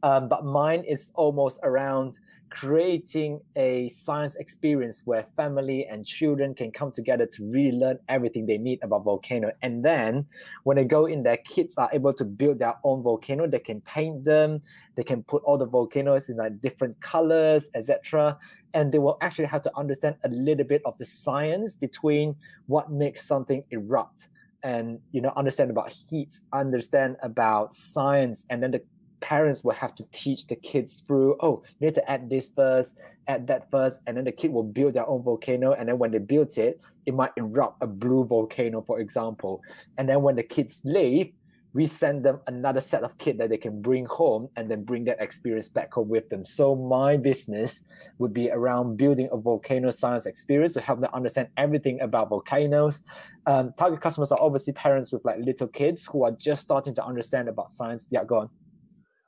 Um, 0.02 0.28
but 0.28 0.44
mine 0.44 0.84
is 0.84 1.12
almost 1.16 1.60
around 1.64 2.18
creating 2.50 3.42
a 3.56 3.88
science 3.90 4.36
experience 4.38 5.04
where 5.06 5.24
family 5.24 5.86
and 5.86 6.06
children 6.06 6.54
can 6.54 6.72
come 6.72 6.92
together 6.92 7.26
to 7.26 7.46
really 7.52 7.78
learn 7.78 8.00
everything 8.08 8.46
they 8.46 8.58
need 8.58 8.80
about 8.82 9.04
volcano. 9.04 9.52
And 9.62 9.84
then 9.84 10.26
when 10.64 10.78
they 10.78 10.86
go 10.86 11.06
in 11.06 11.24
their 11.24 11.38
kids 11.38 11.78
are 11.78 11.90
able 11.94 12.14
to 12.14 12.26
build 12.26 12.60
their 12.60 12.76
own 12.84 13.04
volcano. 13.04 13.48
They 13.48 13.60
can 13.60 13.82
paint 13.82 14.26
them, 14.26 14.62
they 14.96 15.04
can 15.04 15.24
put 15.24 15.44
all 15.44 15.58
the 15.58 15.66
volcanoes 15.66 16.30
in 16.30 16.38
like 16.38 16.62
different 16.62 17.00
colors, 17.02 17.70
etc. 17.76 18.38
And 18.74 18.92
they 18.92 19.00
will 19.00 19.18
actually 19.22 19.46
have 19.46 19.62
to 19.64 19.72
understand 19.78 20.16
a 20.24 20.30
little 20.30 20.66
bit 20.66 20.82
of 20.86 20.98
the 20.98 21.06
science 21.06 21.76
between 21.76 22.36
what 22.68 22.92
makes 22.92 23.28
something 23.28 23.64
erupt 23.72 24.30
and 24.64 25.00
you 25.12 25.22
know 25.22 25.32
understand 25.36 25.70
about 25.72 25.92
heat, 25.92 26.40
understand 26.52 27.18
about 27.22 27.72
science, 27.72 28.46
and 28.50 28.62
then 28.64 28.72
the 28.72 28.82
parents 29.20 29.64
will 29.64 29.74
have 29.74 29.96
to 29.96 30.04
teach 30.12 30.48
the 30.48 30.56
kids 30.56 31.02
through 31.02 31.36
oh 31.42 31.64
you 31.80 31.88
need 31.88 31.96
to 31.96 32.12
add 32.12 32.30
this 32.30 32.54
first 32.54 33.00
add 33.28 33.48
that 33.48 33.70
first 33.70 34.02
and 34.08 34.18
then 34.18 34.26
the 34.26 34.32
kid 34.32 34.52
will 34.52 34.64
build 34.64 34.94
their 34.94 35.08
own 35.08 35.24
volcano 35.24 35.74
and 35.74 35.90
then 35.90 35.98
when 35.98 36.12
they 36.12 36.18
build 36.20 36.56
it 36.58 36.80
it 37.08 37.14
might 37.14 37.32
erupt 37.38 37.82
a 37.82 37.88
blue 37.88 38.26
volcano 38.26 38.82
for 38.82 39.00
example. 39.00 39.62
And 39.98 40.08
then 40.08 40.22
when 40.22 40.36
the 40.36 40.44
kids 40.44 40.82
leave 40.84 41.32
we 41.74 41.86
send 41.86 42.26
them 42.26 42.40
another 42.48 42.80
set 42.80 43.04
of 43.04 43.18
kit 43.18 43.38
that 43.38 43.50
they 43.50 43.58
can 43.58 43.82
bring 43.82 44.06
home 44.06 44.50
and 44.56 44.72
then 44.72 44.84
bring 44.84 45.04
that 45.04 45.22
experience 45.22 45.70
back 45.70 45.94
home 45.94 46.08
with 46.08 46.28
them. 46.30 46.44
So 46.44 46.76
my 46.76 47.18
business 47.18 47.86
would 48.18 48.34
be 48.34 48.50
around 48.50 48.98
building 48.98 49.30
a 49.32 49.38
volcano 49.38 49.92
science 49.92 50.26
experience 50.26 50.74
to 50.74 50.82
help 50.82 51.02
them 51.02 51.12
understand 51.14 51.50
everything 51.56 52.02
about 52.02 52.30
volcanoes. 52.30 53.04
Um, 53.46 53.74
target 53.78 54.02
customers 54.02 54.32
are 54.32 54.40
obviously 54.42 54.74
parents 54.74 55.12
with 55.12 55.24
like 55.24 55.38
little 55.40 55.68
kids 55.68 56.08
who 56.08 56.24
are 56.24 56.32
just 56.32 56.64
starting 56.64 56.96
to 56.96 57.06
understand 57.06 57.48
about 57.48 57.70
science. 57.70 58.08
Yeah 58.10 58.24
go 58.24 58.38
on 58.38 58.50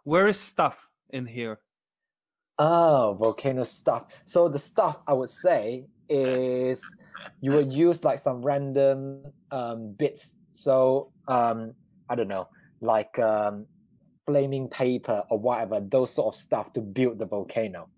where 0.09 0.27
is 0.27 0.39
stuff 0.39 0.89
in 1.11 1.25
here 1.27 1.59
Oh, 2.57 3.15
volcano 3.19 3.63
stuff. 3.63 4.07
So 4.25 4.49
the 4.49 4.59
stuff 4.59 5.01
I 5.07 5.13
would 5.13 5.29
say 5.29 5.85
is 6.09 6.83
you 7.41 7.53
would 7.53 7.71
use 7.71 8.03
like 8.03 8.19
some 8.19 8.41
random 8.41 9.23
um, 9.51 9.93
bits. 9.93 10.39
So 10.51 11.13
um, 11.27 11.73
I 12.09 12.15
don't 12.15 12.27
know, 12.27 12.49
like 12.81 13.17
um, 13.19 13.65
flaming 14.25 14.67
paper 14.69 15.23
or 15.29 15.39
whatever, 15.39 15.79
those 15.79 16.13
sort 16.13 16.35
of 16.35 16.39
stuff 16.39 16.73
to 16.73 16.81
build 16.81 17.19
the 17.19 17.25
volcano. 17.25 17.89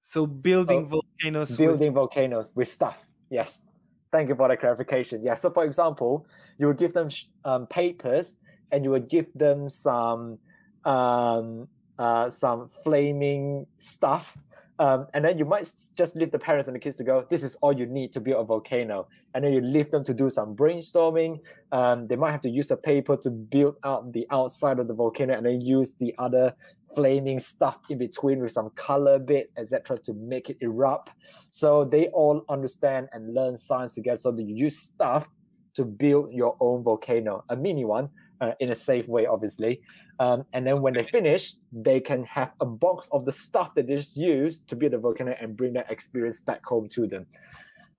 so 0.00 0.26
building 0.26 0.84
Oh, 0.84 1.00
volcanoes 1.00 1.50
with 1.50 1.58
Building 1.58 1.94
volcanoes 1.94 2.52
with 2.54 2.68
stuff. 2.68 3.06
Yes. 3.30 3.66
Thank 4.12 4.28
you 4.28 4.36
for 4.36 4.48
the 4.48 4.56
clarification. 4.56 5.22
Yeah. 5.22 5.34
So 5.34 5.50
for 5.50 5.64
example, 5.64 6.26
you 6.58 6.66
would 6.68 6.78
give 6.78 6.92
them 6.92 7.08
sh- 7.08 7.26
um, 7.44 7.66
papers 7.66 8.36
and 8.70 8.84
you 8.84 8.90
would 8.90 9.08
give 9.08 9.26
them 9.34 9.68
some 9.68 10.38
um, 10.86 11.68
uh, 11.98 12.30
some 12.30 12.68
flaming 12.68 13.66
stuff. 13.76 14.38
Um, 14.78 15.06
and 15.14 15.24
then 15.24 15.38
you 15.38 15.46
might 15.46 15.66
just 15.96 16.16
leave 16.16 16.30
the 16.30 16.38
parents 16.38 16.68
and 16.68 16.74
the 16.74 16.78
kids 16.78 16.96
to 16.96 17.04
go, 17.04 17.26
this 17.30 17.42
is 17.42 17.56
all 17.56 17.72
you 17.72 17.86
need 17.86 18.12
to 18.12 18.20
build 18.20 18.42
a 18.42 18.44
volcano. 18.44 19.08
And 19.34 19.42
then 19.42 19.54
you 19.54 19.62
leave 19.62 19.90
them 19.90 20.04
to 20.04 20.12
do 20.12 20.28
some 20.28 20.54
brainstorming. 20.54 21.40
Um, 21.72 22.06
they 22.08 22.16
might 22.16 22.30
have 22.30 22.42
to 22.42 22.50
use 22.50 22.70
a 22.70 22.76
paper 22.76 23.16
to 23.16 23.30
build 23.30 23.76
out 23.84 24.12
the 24.12 24.26
outside 24.30 24.78
of 24.78 24.86
the 24.86 24.94
volcano 24.94 25.34
and 25.34 25.46
then 25.46 25.62
use 25.62 25.94
the 25.94 26.14
other 26.18 26.54
flaming 26.94 27.38
stuff 27.38 27.78
in 27.88 27.96
between 27.96 28.40
with 28.40 28.52
some 28.52 28.68
color 28.70 29.18
bits, 29.18 29.54
etc., 29.56 29.96
to 29.98 30.12
make 30.12 30.50
it 30.50 30.58
erupt. 30.60 31.10
So 31.48 31.84
they 31.86 32.08
all 32.08 32.44
understand 32.50 33.08
and 33.12 33.34
learn 33.34 33.56
science 33.56 33.94
together. 33.94 34.18
So 34.18 34.36
you 34.36 34.54
use 34.54 34.78
stuff 34.78 35.28
to 35.74 35.84
build 35.84 36.32
your 36.32 36.56
own 36.60 36.82
volcano, 36.82 37.44
a 37.48 37.56
mini 37.56 37.84
one, 37.84 38.10
uh, 38.40 38.52
in 38.60 38.70
a 38.70 38.74
safe 38.74 39.08
way, 39.08 39.26
obviously. 39.26 39.80
Um, 40.18 40.46
and 40.52 40.66
then 40.66 40.80
when 40.80 40.94
they 40.94 41.02
finish, 41.02 41.54
they 41.72 42.00
can 42.00 42.24
have 42.24 42.54
a 42.60 42.66
box 42.66 43.08
of 43.12 43.24
the 43.24 43.32
stuff 43.32 43.74
that 43.74 43.86
they 43.86 43.96
just 43.96 44.16
used 44.16 44.68
to 44.68 44.76
build 44.76 44.94
a 44.94 44.98
volcano 44.98 45.34
and 45.40 45.56
bring 45.56 45.74
that 45.74 45.90
experience 45.90 46.40
back 46.40 46.64
home 46.64 46.88
to 46.90 47.06
them. 47.06 47.26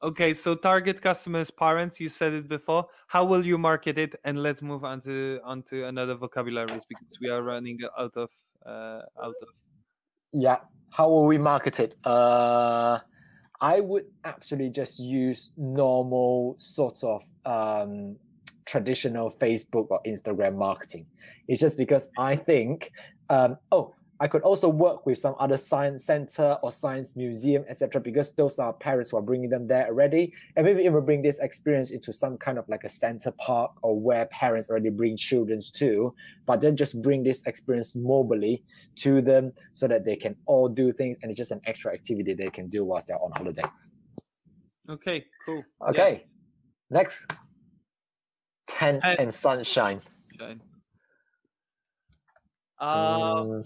Okay, 0.02 0.34
so 0.34 0.54
target 0.54 1.02
customers, 1.02 1.50
parents. 1.50 2.00
You 2.00 2.10
said 2.10 2.34
it 2.34 2.48
before. 2.48 2.86
How 3.08 3.26
will 3.26 3.44
you 3.44 3.58
market 3.58 3.98
it? 3.98 4.16
And 4.24 4.44
let's 4.44 4.62
move 4.62 4.84
on 4.84 5.02
to 5.02 5.40
onto 5.44 5.86
another 5.86 6.14
vocabularies 6.14 6.86
because 6.88 7.18
we 7.20 7.30
are 7.30 7.42
running 7.42 7.80
out 7.98 8.16
of 8.16 8.30
uh, 8.64 9.02
out 9.24 9.36
of. 9.42 9.50
Yeah. 10.32 10.60
How 10.92 11.10
will 11.10 11.26
we 11.26 11.40
market 11.40 11.80
it? 11.80 11.96
Uh, 12.06 13.00
I 13.60 13.80
would 13.80 14.06
actually 14.24 14.70
just 14.70 15.00
use 15.00 15.52
normal 15.58 16.56
sort 16.60 17.04
of 17.04 17.24
um, 17.46 18.18
traditional 18.68 19.32
Facebook 19.32 19.88
or 19.90 20.02
Instagram 20.06 20.56
marketing. 20.56 21.08
It's 21.48 21.62
just 21.62 21.78
because 21.78 22.12
I 22.18 22.36
think, 22.36 22.92
um, 23.30 23.58
oh, 23.72 23.96
I 24.20 24.28
could 24.28 24.42
also 24.42 24.68
work 24.68 25.06
with 25.06 25.20
some 25.20 25.36
other 25.40 25.58
science 25.58 26.04
center 26.04 26.58
or 26.64 26.72
science 26.72 27.16
museum, 27.16 27.64
etc., 27.70 28.02
because 28.02 28.34
those 28.34 28.58
are 28.58 28.74
parents 28.74 29.12
who 29.12 29.18
are 29.18 29.22
bringing 29.22 29.50
them 29.50 29.68
there 29.68 29.86
already, 29.86 30.34
and 30.56 30.66
maybe 30.66 30.84
even 30.84 31.06
bring 31.06 31.22
this 31.22 31.40
experience 31.40 31.92
into 31.92 32.12
some 32.12 32.38
kind 32.38 32.58
of 32.58 32.68
like 32.68 32.84
a 32.84 32.90
center 32.90 33.32
park 33.38 33.72
or 33.84 34.00
where 34.00 34.26
parents 34.28 34.70
already 34.72 34.90
bring 34.90 35.18
children 35.18 35.60
to, 35.76 36.14
but 36.48 36.62
then 36.62 36.76
just 36.76 37.02
bring 37.04 37.24
this 37.24 37.46
experience 37.46 37.96
mobily 37.96 38.64
to 38.96 39.22
them 39.22 39.54
so 39.74 39.88
that 39.88 40.04
they 40.04 40.16
can 40.16 40.36
all 40.48 40.68
do 40.68 40.92
things, 40.92 41.20
and 41.22 41.30
it's 41.30 41.38
just 41.38 41.52
an 41.52 41.62
extra 41.66 41.94
activity 41.94 42.34
they 42.34 42.50
can 42.50 42.68
do 42.70 42.84
whilst 42.84 43.08
they're 43.08 43.22
on 43.22 43.32
holiday. 43.36 43.62
Okay, 44.90 45.26
cool. 45.46 45.64
Yeah, 45.82 45.90
Okay, 45.90 46.26
next, 46.90 47.32
tent 48.68 49.04
Tent. 49.04 49.18
and 49.18 49.34
sunshine. 49.34 50.02
fine. 50.38 50.62
Uh, 52.80 53.64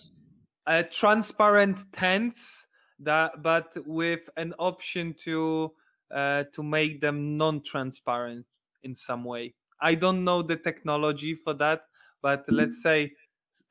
uh, 0.65 0.83
transparent 0.91 1.91
tents 1.91 2.67
that, 2.99 3.41
but 3.43 3.75
with 3.85 4.29
an 4.37 4.53
option 4.59 5.13
to 5.13 5.73
uh, 6.11 6.43
to 6.53 6.63
make 6.63 7.01
them 7.01 7.37
non-transparent 7.37 8.45
in 8.83 8.95
some 8.95 9.23
way. 9.23 9.55
I 9.81 9.95
don't 9.95 10.23
know 10.23 10.41
the 10.41 10.57
technology 10.57 11.35
for 11.35 11.53
that, 11.55 11.87
but 12.21 12.45
let's 12.49 12.81
say, 12.81 13.13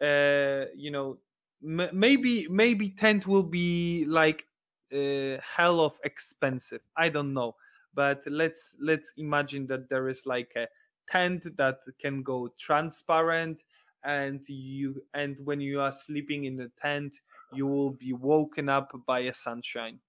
uh, 0.00 0.66
you 0.74 0.90
know, 0.90 1.18
m- 1.62 1.90
maybe 1.92 2.48
maybe 2.48 2.90
tent 2.90 3.26
will 3.26 3.44
be 3.44 4.04
like 4.06 4.46
uh, 4.92 5.38
hell 5.42 5.80
of 5.80 5.98
expensive. 6.04 6.82
I 6.96 7.08
don't 7.08 7.32
know, 7.32 7.56
but 7.94 8.22
let's 8.26 8.76
let's 8.80 9.12
imagine 9.16 9.66
that 9.68 9.88
there 9.88 10.08
is 10.08 10.26
like 10.26 10.52
a 10.56 10.68
tent 11.10 11.56
that 11.56 11.80
can 11.98 12.22
go 12.22 12.48
transparent 12.58 13.64
and 14.04 14.48
you 14.48 15.04
and 15.14 15.38
when 15.44 15.60
you 15.60 15.80
are 15.80 15.92
sleeping 15.92 16.44
in 16.44 16.56
the 16.56 16.70
tent 16.80 17.20
you 17.52 17.66
will 17.66 17.90
be 17.90 18.12
woken 18.12 18.68
up 18.68 18.92
by 19.06 19.20
a 19.20 19.32
sunshine 19.32 20.00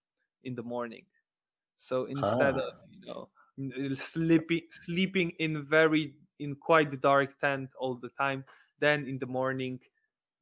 in 0.44 0.56
the 0.56 0.64
morning 0.64 1.06
so 1.78 2.06
instead 2.06 2.58
Ah. 2.58 2.58
of 2.58 2.74
you 2.90 3.08
know 3.08 3.30
sleeping 3.96 4.62
sleeping 4.70 5.32
in 5.40 5.64
very 5.64 6.16
in 6.40 6.56
quite 6.56 7.00
dark 7.02 7.38
tent 7.40 7.74
all 7.80 7.96
the 7.96 8.10
time 8.10 8.46
then 8.80 9.06
in 9.08 9.20
the 9.20 9.26
morning 9.26 9.80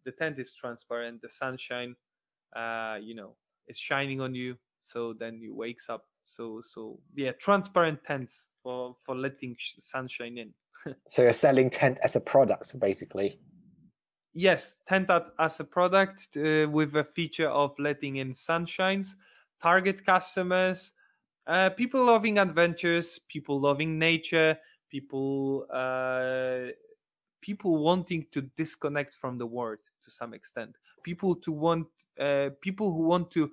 the 0.04 0.12
tent 0.12 0.40
is 0.40 0.54
transparent 0.54 1.22
the 1.22 1.30
sunshine 1.30 1.96
uh 2.56 3.00
you 3.02 3.16
know 3.16 3.36
is 3.68 3.80
shining 3.80 4.22
on 4.22 4.36
you 4.36 4.58
so 4.82 5.14
then 5.14 5.40
you 5.42 5.54
wakes 5.56 5.90
up 5.90 6.09
so 6.30 6.62
so 6.64 7.00
yeah 7.16 7.32
transparent 7.40 8.04
tents 8.04 8.50
for 8.62 8.96
for 9.02 9.16
letting 9.16 9.56
sunshine 9.60 10.38
in 10.38 10.54
So 11.10 11.24
you're 11.24 11.34
selling 11.34 11.70
tent 11.70 11.98
as 12.04 12.16
a 12.16 12.22
product, 12.22 12.80
basically. 12.80 13.40
yes 14.34 14.78
tent 14.88 15.10
as 15.40 15.60
a 15.60 15.64
product 15.64 16.38
uh, 16.38 16.70
with 16.70 16.96
a 16.96 17.04
feature 17.04 17.50
of 17.50 17.74
letting 17.80 18.18
in 18.18 18.34
sunshines 18.34 19.16
target 19.60 20.06
customers 20.06 20.94
uh, 21.48 21.72
people 21.72 22.04
loving 22.06 22.38
adventures 22.38 23.20
people 23.28 23.60
loving 23.60 23.98
nature 23.98 24.56
people 24.92 25.66
uh, 25.74 26.72
people 27.42 27.78
wanting 27.78 28.26
to 28.32 28.42
disconnect 28.56 29.16
from 29.16 29.40
the 29.40 29.48
world 29.48 29.80
to 30.04 30.12
some 30.12 30.36
extent 30.36 30.76
people 31.04 31.34
to 31.36 31.52
want 31.52 31.88
uh, 32.20 32.50
people 32.62 32.94
who 32.94 33.04
want 33.08 33.32
to 33.32 33.50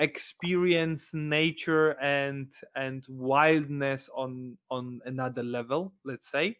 experience 0.00 1.12
nature 1.12 1.90
and 2.00 2.52
and 2.74 3.04
wildness 3.08 4.08
on 4.16 4.56
on 4.70 5.00
another 5.04 5.42
level 5.42 5.92
let's 6.04 6.26
say. 6.26 6.56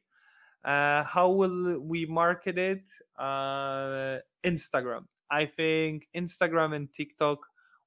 Uh, 0.62 1.02
how 1.04 1.30
will 1.30 1.80
we 1.80 2.04
market 2.04 2.58
it? 2.58 2.84
Uh, 3.18 4.18
instagram. 4.44 5.06
I 5.30 5.46
think 5.46 6.08
instagram 6.14 6.76
and 6.76 6.92
tiktok 6.92 7.38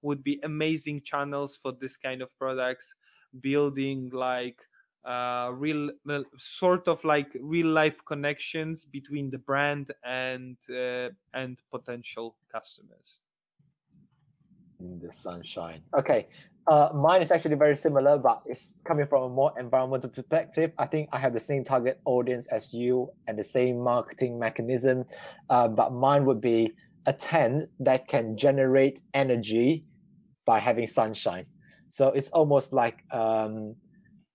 would 0.02 0.24
be 0.24 0.40
amazing 0.44 1.02
channels 1.02 1.56
for 1.56 1.72
this 1.72 1.98
kind 1.98 2.22
of 2.22 2.38
products 2.40 2.96
building 3.40 4.10
like 4.12 4.60
uh, 5.06 5.52
real 5.54 5.92
well, 6.06 6.24
sort 6.38 6.88
of 6.88 7.04
like 7.04 7.36
real 7.40 7.68
life 7.68 8.04
connections 8.06 8.86
between 8.86 9.30
the 9.30 9.38
brand 9.38 9.92
and 10.04 10.58
uh, 10.70 11.10
and 11.34 11.62
potential 11.70 12.36
customers 12.52 13.20
in 14.84 15.00
the 15.00 15.12
sunshine. 15.12 15.82
Okay. 15.98 16.28
Uh, 16.66 16.90
mine 16.94 17.22
is 17.22 17.32
actually 17.32 17.56
very 17.56 17.76
similar, 17.76 18.18
but 18.18 18.42
it's 18.46 18.80
coming 18.86 19.06
from 19.06 19.24
a 19.24 19.30
more 19.30 19.52
environmental 19.60 20.10
perspective. 20.10 20.72
I 20.78 20.86
think 20.86 21.10
I 21.12 21.20
have 21.20 21.34
the 21.34 21.40
same 21.40 21.64
target 21.64 22.00
audience 22.06 22.48
as 22.48 22.74
you 22.74 23.10
and 23.28 23.38
the 23.38 23.44
same 23.44 23.80
marketing 23.82 24.40
mechanism, 24.40 25.04
uh, 25.50 25.68
but 25.68 25.92
mine 25.92 26.26
would 26.26 26.40
be 26.40 26.72
a 27.06 27.12
tent 27.12 27.66
that 27.80 28.08
can 28.08 28.38
generate 28.38 29.02
energy 29.14 29.84
by 30.46 30.60
having 30.60 30.88
sunshine. 30.88 31.48
So 31.90 32.10
it's 32.10 32.30
almost 32.32 32.72
like 32.72 33.04
um, 33.12 33.76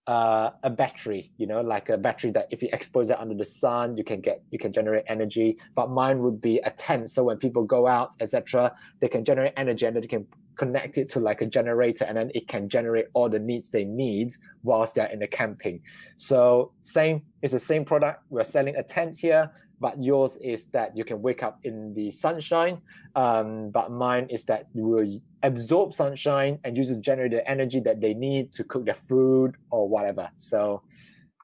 uh, 0.08 0.52
a 0.62 0.70
battery, 0.70 1.30
you 1.36 1.46
know, 1.46 1.60
like 1.60 1.90
a 1.90 1.98
battery 1.98 2.30
that 2.30 2.46
if 2.50 2.62
you 2.62 2.70
expose 2.72 3.10
it 3.10 3.20
under 3.20 3.34
the 3.34 3.44
sun, 3.44 3.94
you 3.98 4.02
can 4.02 4.22
get 4.22 4.42
you 4.50 4.58
can 4.58 4.72
generate 4.72 5.04
energy. 5.06 5.58
But 5.74 5.90
mine 5.90 6.20
would 6.22 6.40
be 6.40 6.58
a 6.64 6.70
tent, 6.70 7.10
so 7.10 7.24
when 7.24 7.36
people 7.36 7.62
go 7.64 7.86
out, 7.86 8.16
etc., 8.18 8.74
they 9.00 9.08
can 9.08 9.22
generate 9.22 9.52
energy 9.58 9.84
and 9.84 9.94
they 9.94 10.06
can 10.06 10.26
connect 10.58 10.98
it 10.98 11.08
to 11.08 11.20
like 11.20 11.40
a 11.40 11.46
generator 11.46 12.04
and 12.04 12.16
then 12.18 12.30
it 12.34 12.48
can 12.48 12.68
generate 12.68 13.06
all 13.14 13.28
the 13.28 13.38
needs 13.38 13.70
they 13.70 13.84
need 13.84 14.32
whilst 14.62 14.96
they're 14.96 15.06
in 15.06 15.20
the 15.20 15.26
camping. 15.26 15.80
So 16.16 16.72
same 16.82 17.22
it's 17.40 17.52
the 17.52 17.58
same 17.58 17.84
product. 17.84 18.24
We're 18.28 18.44
selling 18.44 18.76
a 18.76 18.82
tent 18.82 19.16
here 19.16 19.50
but 19.80 20.02
yours 20.02 20.36
is 20.42 20.66
that 20.66 20.96
you 20.96 21.04
can 21.04 21.22
wake 21.22 21.42
up 21.42 21.60
in 21.62 21.94
the 21.94 22.10
sunshine 22.10 22.82
um, 23.14 23.70
but 23.70 23.90
mine 23.92 24.26
is 24.28 24.44
that 24.46 24.66
you 24.74 24.84
will 24.84 25.08
absorb 25.42 25.94
sunshine 25.94 26.58
and 26.64 26.76
use 26.76 26.90
it 26.90 26.96
to 26.96 27.00
generate 27.00 27.30
the 27.30 27.48
energy 27.48 27.80
that 27.80 28.00
they 28.00 28.12
need 28.12 28.52
to 28.52 28.64
cook 28.64 28.84
their 28.84 28.94
food 28.94 29.56
or 29.70 29.88
whatever. 29.88 30.28
So 30.34 30.82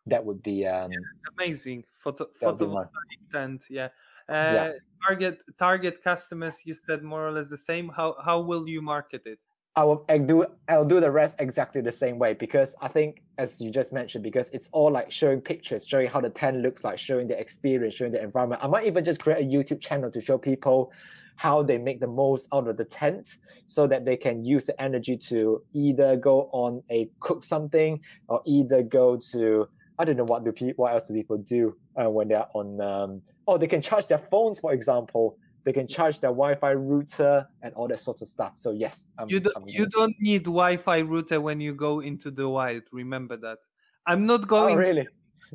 that 0.07 0.25
would 0.25 0.43
be 0.43 0.67
um 0.67 0.91
amazing. 1.39 1.85
Photo 1.95 2.27
that 2.41 2.47
would 2.47 2.59
be 2.59 2.65
photovoltaic 2.65 3.33
tent 3.33 3.63
yeah. 3.71 3.89
Uh, 4.29 4.53
Yeah. 4.55 4.73
Target 5.07 5.39
target 5.59 6.03
customers 6.03 6.61
you 6.65 6.75
said 6.75 7.03
more 7.03 7.27
or 7.27 7.33
less 7.33 7.49
the 7.49 7.59
same 7.59 7.89
how 7.89 8.17
how 8.25 8.41
will 8.41 8.69
you 8.69 8.83
market 8.83 9.23
it 9.27 9.39
I 9.77 9.85
will 9.85 10.05
I 10.09 10.19
do 10.19 10.47
I'll 10.69 10.85
do 10.85 11.01
the 11.01 11.11
rest 11.11 11.41
exactly 11.41 11.81
the 11.81 11.91
same 11.91 12.19
way 12.19 12.35
because 12.35 12.77
I 12.81 12.89
think 12.89 13.23
as 13.39 13.61
you 13.61 13.73
just 13.73 13.93
mentioned 13.93 14.23
because 14.23 14.53
it's 14.53 14.71
all 14.71 14.93
like 14.93 15.11
showing 15.11 15.41
pictures, 15.41 15.85
showing 15.85 16.07
how 16.07 16.21
the 16.21 16.31
tent 16.31 16.59
looks 16.59 16.85
like, 16.85 16.97
showing 16.97 17.27
the 17.27 17.39
experience, 17.39 17.95
showing 17.95 18.13
the 18.13 18.23
environment. 18.23 18.63
I 18.63 18.69
might 18.69 18.87
even 18.87 19.05
just 19.05 19.21
create 19.21 19.45
a 19.45 19.49
YouTube 19.49 19.81
channel 19.81 20.13
to 20.13 20.21
show 20.21 20.39
people 20.39 20.93
how 21.37 21.65
they 21.65 21.79
make 21.79 21.99
the 21.99 22.07
most 22.07 22.49
out 22.55 22.69
of 22.69 22.77
the 22.77 22.85
tent 22.85 23.37
so 23.67 23.89
that 23.89 24.05
they 24.05 24.17
can 24.17 24.45
use 24.45 24.67
the 24.67 24.81
energy 24.81 25.17
to 25.17 25.61
either 25.73 26.17
go 26.17 26.49
on 26.53 26.81
a 26.91 27.11
cook 27.19 27.43
something 27.43 28.01
or 28.29 28.41
either 28.47 28.83
go 28.83 29.19
to 29.33 29.67
I 29.99 30.05
don't 30.05 30.17
know 30.17 30.25
what 30.25 30.45
do 30.45 30.53
people 30.53 30.85
what 30.85 30.93
else 30.93 31.09
do 31.09 31.15
people 31.15 31.39
do 31.39 31.77
uh, 31.97 32.11
when 32.11 32.29
they're 32.29 32.47
on 32.55 32.81
um 32.81 33.23
oh 33.47 33.57
they 33.59 33.67
can 33.67 33.81
charge 33.83 34.07
their 34.07 34.19
phones 34.19 34.61
for 34.61 34.73
example 34.73 35.37
they 35.65 35.73
can 35.73 35.87
charge 35.89 36.21
their 36.21 36.31
Wi-Fi 36.31 36.73
router 36.73 37.49
and 37.63 37.73
all 37.75 37.89
that 37.89 37.99
sorts 37.99 38.21
of 38.21 38.29
stuff. 38.29 38.53
So 38.57 38.73
yes, 38.73 39.09
I'm, 39.19 39.31
you 39.31 39.41
don't 39.41 39.57
you 39.67 39.87
don't 39.87 40.15
need 40.21 40.45
wi-fi 40.45 41.01
router 41.01 41.41
when 41.41 41.59
you 41.61 41.75
go 41.75 42.01
into 42.01 42.31
the 42.31 42.47
wild 42.49 42.83
remember 42.93 43.37
that 43.39 43.59
i'm 44.07 44.27
not 44.27 44.47
going. 44.47 44.65
Oh 44.65 44.77
going 44.77 44.79
really? 44.79 45.09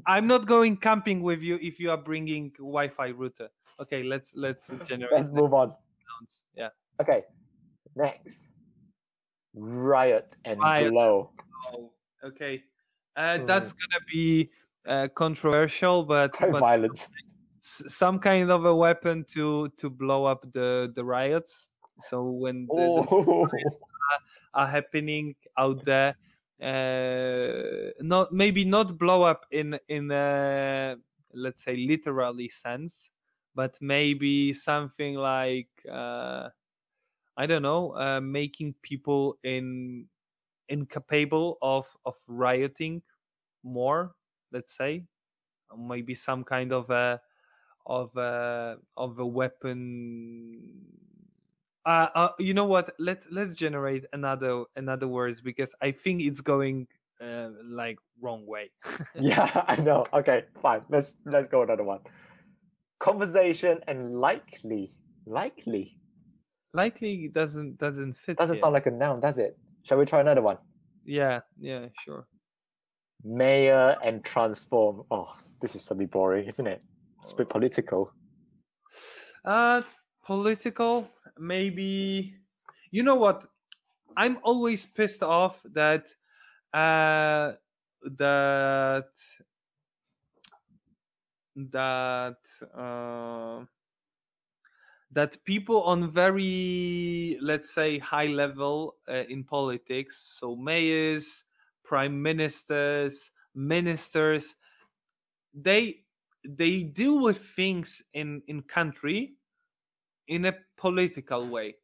i'm 0.08 0.26
not 0.26 0.48
going 0.48 0.78
camping 0.78 1.22
with 1.22 1.44
you 1.44 1.60
if 1.62 1.80
you 1.80 1.92
are 1.92 1.98
bringing 1.98 2.50
wi-fi 2.58 3.10
router 3.12 3.50
okay 3.80 4.02
let's 4.02 4.34
let's 4.36 4.72
generate 4.88 5.14
Let's 5.14 5.32
move 5.32 5.54
on. 5.54 5.76
yeah 6.56 6.70
Okay, 7.00 7.24
next, 7.96 8.50
riot 9.54 10.36
and 10.44 10.60
Riot. 10.60 10.92
blow. 10.92 11.32
oh, 11.74 11.92
okay 12.24 12.64
uh, 13.16 13.38
that's 13.46 13.74
gonna 13.74 14.04
be 14.12 14.50
uh, 14.90 15.08
controversial 15.16 16.04
but, 16.04 16.36
but 16.40 16.60
violent. 16.60 17.08
some 17.62 18.20
kind 18.20 18.52
of 18.52 18.66
a 18.66 18.76
weapon 18.76 19.24
to 19.30 19.70
to 19.78 19.90
blow 19.90 20.26
up 20.26 20.52
the 20.52 20.92
the 20.94 21.06
riots. 21.06 21.70
So 22.02 22.24
when 22.24 22.68
the, 22.68 22.74
the 22.74 23.08
Oh, 23.12 23.48
are 24.54 24.68
happening 24.68 25.36
out 25.58 25.84
there 25.86 26.16
uh 26.62 27.92
not 28.02 28.34
maybe 28.34 28.66
not 28.66 28.98
blow 28.98 29.24
up 29.24 29.46
in 29.52 29.80
in 29.88 30.12
a 30.12 30.98
let's 31.34 31.64
say 31.64 31.78
literally 31.78 32.50
sense 32.50 33.12
but 33.56 33.78
maybe 33.82 34.52
something 34.54 35.16
like 35.16 35.70
uh 35.90 36.50
i 37.38 37.46
don't 37.46 37.62
know 37.62 37.96
uh 37.96 38.20
making 38.20 38.76
people 38.82 39.38
in 39.44 40.06
incapable 40.68 41.58
of 41.62 41.96
of 42.06 42.16
rioting 42.28 43.02
more 43.64 44.16
let's 44.52 44.76
say 44.76 45.04
maybe 45.78 46.14
some 46.14 46.44
kind 46.44 46.72
of 46.74 46.90
a 46.90 47.22
of 47.86 48.16
a 48.18 48.78
of 48.98 49.20
a 49.20 49.26
weapon 49.26 50.60
uh, 51.86 52.08
uh 52.14 52.30
you 52.40 52.54
know 52.54 52.66
what 52.66 52.94
let's 53.00 53.28
let's 53.32 53.56
generate 53.56 54.06
another 54.14 54.64
another 54.76 55.08
words 55.08 55.42
because 55.42 55.74
i 55.82 55.92
think 55.92 56.22
it's 56.22 56.42
going 56.42 56.88
uh, 57.22 57.50
like 57.66 57.98
wrong 58.22 58.46
way 58.46 58.70
yeah, 59.20 59.66
I 59.68 59.76
know. 59.78 60.06
Okay, 60.14 60.46
fine. 60.56 60.84
Let's 60.88 61.18
let's 61.26 61.48
go 61.48 61.64
another 61.64 61.84
one. 61.84 62.00
Conversation 63.00 63.80
and 63.88 64.16
likely, 64.16 64.92
likely 65.26 66.00
likely 66.74 67.28
doesn't 67.34 67.78
doesn't 67.78 68.14
fit 68.14 68.38
doesn't 68.38 68.56
here. 68.56 68.62
sound 68.62 68.74
like 68.74 68.86
a 68.86 68.92
noun, 68.92 69.20
does 69.20 69.38
it? 69.38 69.58
Shall 69.84 69.98
we 69.98 70.06
try 70.06 70.22
another 70.22 70.42
one? 70.42 70.58
yeah 71.06 71.40
yeah 71.60 71.88
sure 71.98 72.28
Mayor 73.24 73.98
and 74.04 74.24
transform. 74.24 75.04
Oh, 75.12 75.34
this 75.62 75.76
is 75.76 75.84
suddenly 75.86 76.06
boring, 76.08 76.46
isn't 76.48 76.68
it? 76.68 76.84
It's 77.20 77.32
a 77.32 77.36
bit 77.36 77.50
political. 77.50 78.14
uh 79.46 79.82
political 80.26 81.10
maybe 81.38 82.36
you 82.92 83.04
know 83.04 83.16
what 83.16 83.46
i'm 84.18 84.38
always 84.44 84.86
pissed 84.86 85.24
off 85.24 85.64
that 85.64 86.08
uh 86.74 87.54
that 88.04 89.10
that 91.56 92.38
uh 92.76 93.66
that 95.12 95.44
people 95.44 95.82
on 95.84 96.08
very 96.10 97.38
let's 97.42 97.74
say 97.74 97.98
high 97.98 98.28
level 98.28 98.96
uh, 99.08 99.24
in 99.28 99.44
politics 99.44 100.18
so 100.40 100.56
mayors 100.56 101.46
prime 101.90 102.22
ministers 102.22 103.32
ministers 103.56 104.56
they 105.54 106.06
they 106.46 106.84
deal 106.84 107.20
with 107.20 107.40
things 107.40 108.04
in 108.14 108.44
in 108.48 108.62
country 108.62 109.34
in 110.28 110.46
a 110.46 110.54
political 110.78 111.46
way. 111.48 111.76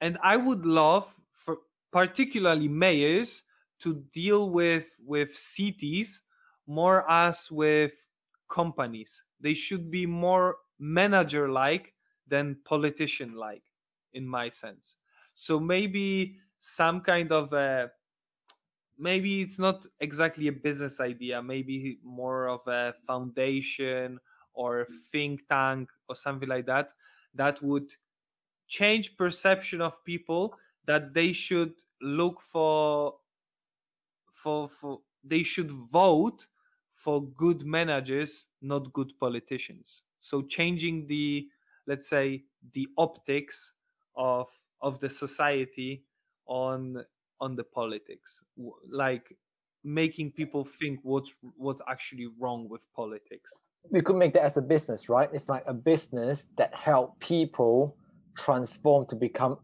And 0.00 0.18
i 0.22 0.36
would 0.36 0.66
love 0.66 1.06
for 1.32 1.58
particularly 1.92 2.68
mayors 2.68 3.44
to 3.78 3.94
deal 4.12 4.50
with 4.50 4.98
with 5.06 5.36
cities 5.36 6.22
more 6.66 7.08
as 7.10 7.50
with 7.50 8.08
companies. 8.48 9.24
They 9.40 9.54
should 9.54 9.90
be 9.90 10.06
more 10.06 10.56
manager 10.78 11.48
like 11.48 11.94
than 12.26 12.58
politician 12.64 13.34
like 13.34 13.62
in 14.12 14.26
my 14.26 14.50
sense. 14.50 14.96
So 15.34 15.60
maybe 15.60 16.38
some 16.58 17.00
kind 17.02 17.30
of 17.32 17.52
a 17.52 17.92
maybe 18.98 19.40
it's 19.40 19.58
not 19.58 19.86
exactly 20.00 20.48
a 20.48 20.52
business 20.52 21.00
idea 21.00 21.42
maybe 21.42 21.98
more 22.02 22.48
of 22.48 22.66
a 22.66 22.92
foundation 23.06 24.20
or 24.52 24.86
think 25.10 25.48
tank 25.48 25.90
or 26.08 26.14
something 26.14 26.48
like 26.48 26.66
that 26.66 26.92
that 27.34 27.62
would 27.62 27.94
change 28.68 29.16
perception 29.16 29.80
of 29.80 30.04
people 30.04 30.56
that 30.86 31.14
they 31.14 31.32
should 31.32 31.74
look 32.00 32.40
for 32.40 33.18
for 34.32 34.68
for 34.68 35.00
they 35.22 35.42
should 35.42 35.70
vote 35.70 36.48
for 36.90 37.22
good 37.24 37.64
managers 37.64 38.46
not 38.60 38.92
good 38.92 39.18
politicians. 39.18 40.02
So 40.20 40.42
changing 40.42 41.06
the 41.06 41.48
let's 41.86 42.08
say 42.08 42.44
the 42.72 42.88
optics 42.96 43.74
of 44.14 44.48
of 44.80 45.00
the 45.00 45.10
society 45.10 46.04
on 46.46 47.04
on 47.44 47.56
the 47.56 47.64
politics. 47.64 48.42
Like 48.90 49.36
making 49.84 50.32
people 50.32 50.64
think 50.64 51.00
what's 51.02 51.36
what's 51.64 51.82
actually 51.94 52.28
wrong 52.40 52.60
with 52.72 52.82
politics. 53.00 53.50
We 53.90 54.00
could 54.00 54.16
make 54.16 54.32
that 54.32 54.44
as 54.50 54.56
a 54.56 54.62
business 54.62 55.08
right? 55.08 55.28
It's 55.36 55.48
like 55.54 55.64
a 55.66 55.74
business 55.92 56.36
that 56.58 56.74
help 56.74 57.20
people 57.20 57.96
transform 58.44 59.06
to 59.12 59.16
become 59.16 59.58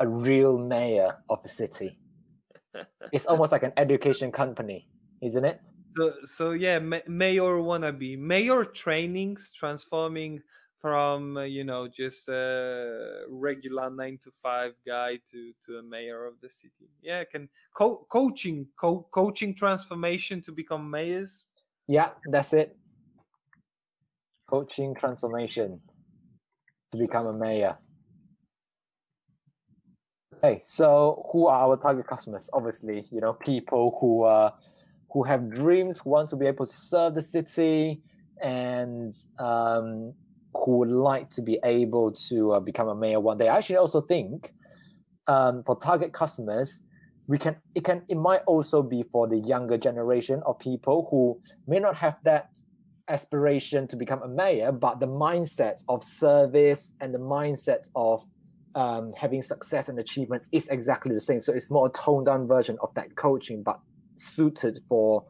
a 0.00 0.08
real 0.08 0.58
mayor 0.58 1.10
of 1.28 1.38
a 1.44 1.48
city. 1.48 1.90
It's 3.14 3.26
almost 3.26 3.50
like 3.52 3.64
an 3.64 3.74
education 3.76 4.30
company 4.32 4.88
isn't 5.20 5.44
it? 5.44 5.60
So 5.88 6.12
so 6.24 6.44
yeah 6.52 6.78
mayor 6.78 7.54
wannabe. 7.68 8.18
Mayor 8.18 8.64
trainings 8.64 9.52
transforming 9.52 10.42
from 10.80 11.36
uh, 11.36 11.42
you 11.42 11.64
know 11.64 11.88
just 11.88 12.28
a 12.28 13.24
regular 13.28 13.90
nine 13.90 14.18
to 14.22 14.30
five 14.30 14.74
guy 14.86 15.18
to 15.30 15.52
to 15.64 15.78
a 15.78 15.82
mayor 15.82 16.24
of 16.24 16.40
the 16.40 16.50
city. 16.50 16.88
Yeah 17.02 17.24
can 17.24 17.48
co- 17.74 18.06
coaching 18.08 18.68
co- 18.76 19.06
coaching 19.10 19.54
transformation 19.54 20.40
to 20.42 20.52
become 20.52 20.90
mayors? 20.90 21.46
Yeah 21.86 22.10
that's 22.30 22.52
it. 22.52 22.76
Coaching 24.48 24.94
transformation 24.94 25.80
to 26.92 26.98
become 26.98 27.26
a 27.26 27.32
mayor. 27.36 27.76
Okay 30.36 30.60
so 30.62 31.26
who 31.32 31.48
are 31.48 31.68
our 31.68 31.76
target 31.76 32.06
customers? 32.06 32.48
Obviously 32.52 33.04
you 33.10 33.20
know 33.20 33.32
people 33.32 33.98
who 34.00 34.22
uh 34.22 34.52
who 35.10 35.24
have 35.24 35.50
dreams 35.50 36.00
who 36.00 36.10
want 36.10 36.30
to 36.30 36.36
be 36.36 36.46
able 36.46 36.66
to 36.66 36.72
serve 36.72 37.14
the 37.14 37.22
city 37.22 38.00
and 38.40 39.12
um 39.38 40.14
who 40.54 40.78
would 40.78 40.90
like 40.90 41.30
to 41.30 41.42
be 41.42 41.58
able 41.64 42.12
to 42.12 42.52
uh, 42.52 42.60
become 42.60 42.88
a 42.88 42.94
mayor 42.94 43.20
one 43.20 43.38
day. 43.38 43.48
I 43.48 43.58
actually 43.58 43.76
also 43.76 44.00
think 44.00 44.52
um, 45.26 45.62
for 45.64 45.76
target 45.76 46.12
customers, 46.12 46.82
we 47.26 47.38
can 47.38 47.56
it 47.74 47.84
can 47.84 48.02
it 48.08 48.16
might 48.16 48.40
also 48.46 48.82
be 48.82 49.04
for 49.12 49.28
the 49.28 49.38
younger 49.38 49.76
generation 49.76 50.42
of 50.46 50.58
people 50.58 51.06
who 51.10 51.40
may 51.66 51.78
not 51.78 51.96
have 51.96 52.16
that 52.24 52.56
aspiration 53.08 53.86
to 53.88 53.96
become 53.96 54.22
a 54.22 54.28
mayor, 54.28 54.72
but 54.72 55.00
the 55.00 55.08
mindset 55.08 55.82
of 55.88 56.02
service 56.02 56.94
and 57.00 57.14
the 57.14 57.18
mindset 57.18 57.88
of 57.94 58.26
um, 58.74 59.12
having 59.18 59.42
success 59.42 59.88
and 59.88 59.98
achievements 59.98 60.48
is 60.52 60.68
exactly 60.68 61.14
the 61.14 61.20
same. 61.20 61.40
So 61.42 61.52
it's 61.52 61.70
more 61.70 61.86
a 61.86 61.90
toned 61.90 62.26
down 62.26 62.46
version 62.46 62.76
of 62.82 62.92
that 62.94 63.16
coaching, 63.16 63.62
but 63.62 63.80
suited 64.14 64.78
for 64.88 65.24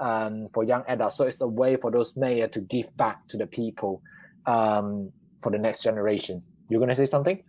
um, 0.00 0.48
for 0.54 0.64
young 0.64 0.84
adults. 0.88 1.16
So 1.16 1.26
it's 1.26 1.40
a 1.42 1.48
way 1.48 1.76
for 1.76 1.90
those 1.90 2.16
mayor 2.16 2.48
to 2.48 2.60
give 2.60 2.96
back 2.96 3.26
to 3.28 3.36
the 3.36 3.46
people 3.46 4.02
um, 4.46 5.12
for 5.42 5.50
the 5.52 5.58
next 5.58 5.82
generation. 5.82 6.42
You're 6.68 6.80
to 6.88 6.94
say 6.96 7.06
something? 7.06 7.42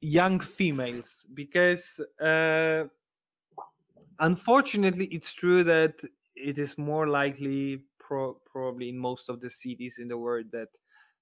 Young 0.00 0.40
females, 0.40 1.26
because 1.32 2.00
uh, 2.20 2.84
unfortunately, 4.18 5.06
it's 5.06 5.34
true 5.34 5.64
that 5.64 5.94
it 6.34 6.58
is 6.58 6.76
more 6.76 7.08
likely, 7.08 7.84
pro- 7.98 8.34
probably 8.44 8.88
in 8.90 8.98
most 8.98 9.28
of 9.28 9.40
the 9.40 9.50
cities 9.50 9.98
in 9.98 10.08
the 10.08 10.18
world, 10.18 10.46
that 10.52 10.68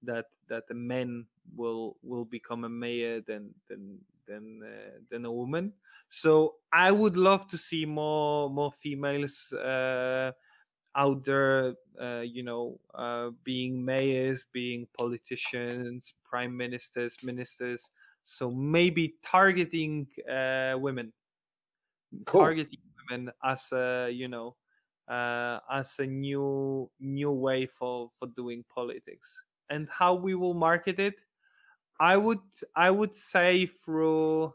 that 0.03 0.27
that 0.49 0.69
the 0.69 0.75
men 0.75 1.27
will 1.55 1.97
will 2.03 2.25
become 2.25 2.65
a 2.65 2.69
mayor 2.69 3.21
than 3.21 3.55
than 3.69 4.01
than 4.27 4.59
uh, 4.63 4.99
than 5.11 5.25
a 5.25 5.33
woman. 5.33 5.73
So 6.09 6.57
I 6.73 6.93
would 6.93 7.17
love 7.17 7.47
to 7.49 7.59
see 7.59 7.87
more 7.87 8.51
more 8.51 8.73
females 8.73 9.53
uh, 9.53 10.33
out 10.97 11.25
there, 11.25 11.75
uh, 12.01 12.21
you 12.21 12.43
know, 12.43 12.81
uh, 12.95 13.31
being 13.45 13.85
mayors, 13.85 14.45
being 14.45 14.87
politicians, 14.99 16.15
prime 16.25 16.57
ministers, 16.57 17.23
ministers. 17.23 17.91
So 18.23 18.51
maybe 18.51 19.17
targeting 19.23 20.09
uh, 20.29 20.77
women, 20.79 21.13
cool. 22.27 22.41
targeting 22.41 22.81
women 23.11 23.33
as 23.43 23.73
a, 23.73 24.11
you 24.11 24.29
know, 24.29 24.57
uh, 25.09 25.61
as 25.71 25.99
a 25.99 26.07
new 26.07 26.91
new 27.01 27.31
way 27.31 27.67
for 27.67 28.09
for 28.19 28.27
doing 28.29 28.65
politics. 28.69 29.43
And 29.71 29.89
how 29.89 30.15
we 30.15 30.35
will 30.35 30.55
market 30.55 30.99
it, 30.99 31.21
I 32.01 32.17
would 32.17 32.41
I 32.77 32.91
would 32.91 33.17
say 33.17 33.67
through 33.67 34.55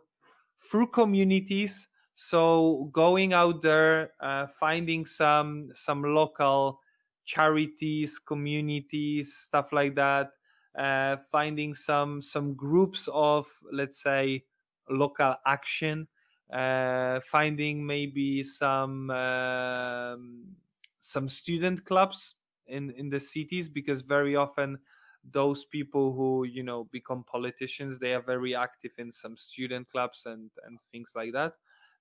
through 0.59 0.87
communities 0.87 1.89
so 2.19 2.89
going 2.91 3.31
out 3.31 3.61
there, 3.61 4.11
uh, 4.19 4.45
finding 4.47 5.05
some 5.05 5.71
some 5.73 6.03
local 6.03 6.81
charities, 7.23 8.19
communities, 8.19 9.33
stuff 9.33 9.71
like 9.71 9.95
that. 9.95 10.31
Uh, 10.77 11.15
finding 11.31 11.73
some 11.73 12.21
some 12.21 12.55
groups 12.55 13.07
of 13.13 13.47
let's 13.71 14.01
say 14.01 14.43
local 14.89 15.35
action. 15.45 16.09
Uh, 16.51 17.21
finding 17.21 17.85
maybe 17.85 18.43
some 18.43 19.09
um, 19.11 20.57
some 20.99 21.29
student 21.29 21.85
clubs 21.85 22.35
in 22.67 22.91
in 22.91 23.07
the 23.07 23.19
cities 23.21 23.69
because 23.69 24.01
very 24.01 24.35
often 24.35 24.77
those 25.23 25.63
people 25.63 26.11
who 26.11 26.43
you 26.43 26.63
know 26.63 26.83
become 26.85 27.23
politicians 27.23 27.99
they 27.99 28.13
are 28.13 28.21
very 28.21 28.53
active 28.55 28.91
in 28.97 29.11
some 29.11 29.37
student 29.37 29.87
clubs 29.87 30.25
and 30.25 30.51
and 30.65 30.81
things 30.91 31.13
like 31.15 31.31
that 31.31 31.53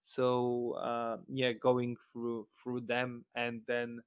so 0.02 0.72
uh, 0.80 1.16
yeah 1.28 1.52
going 1.52 1.96
through 2.12 2.46
through 2.62 2.80
them 2.80 3.24
and 3.34 3.62
then 3.66 4.00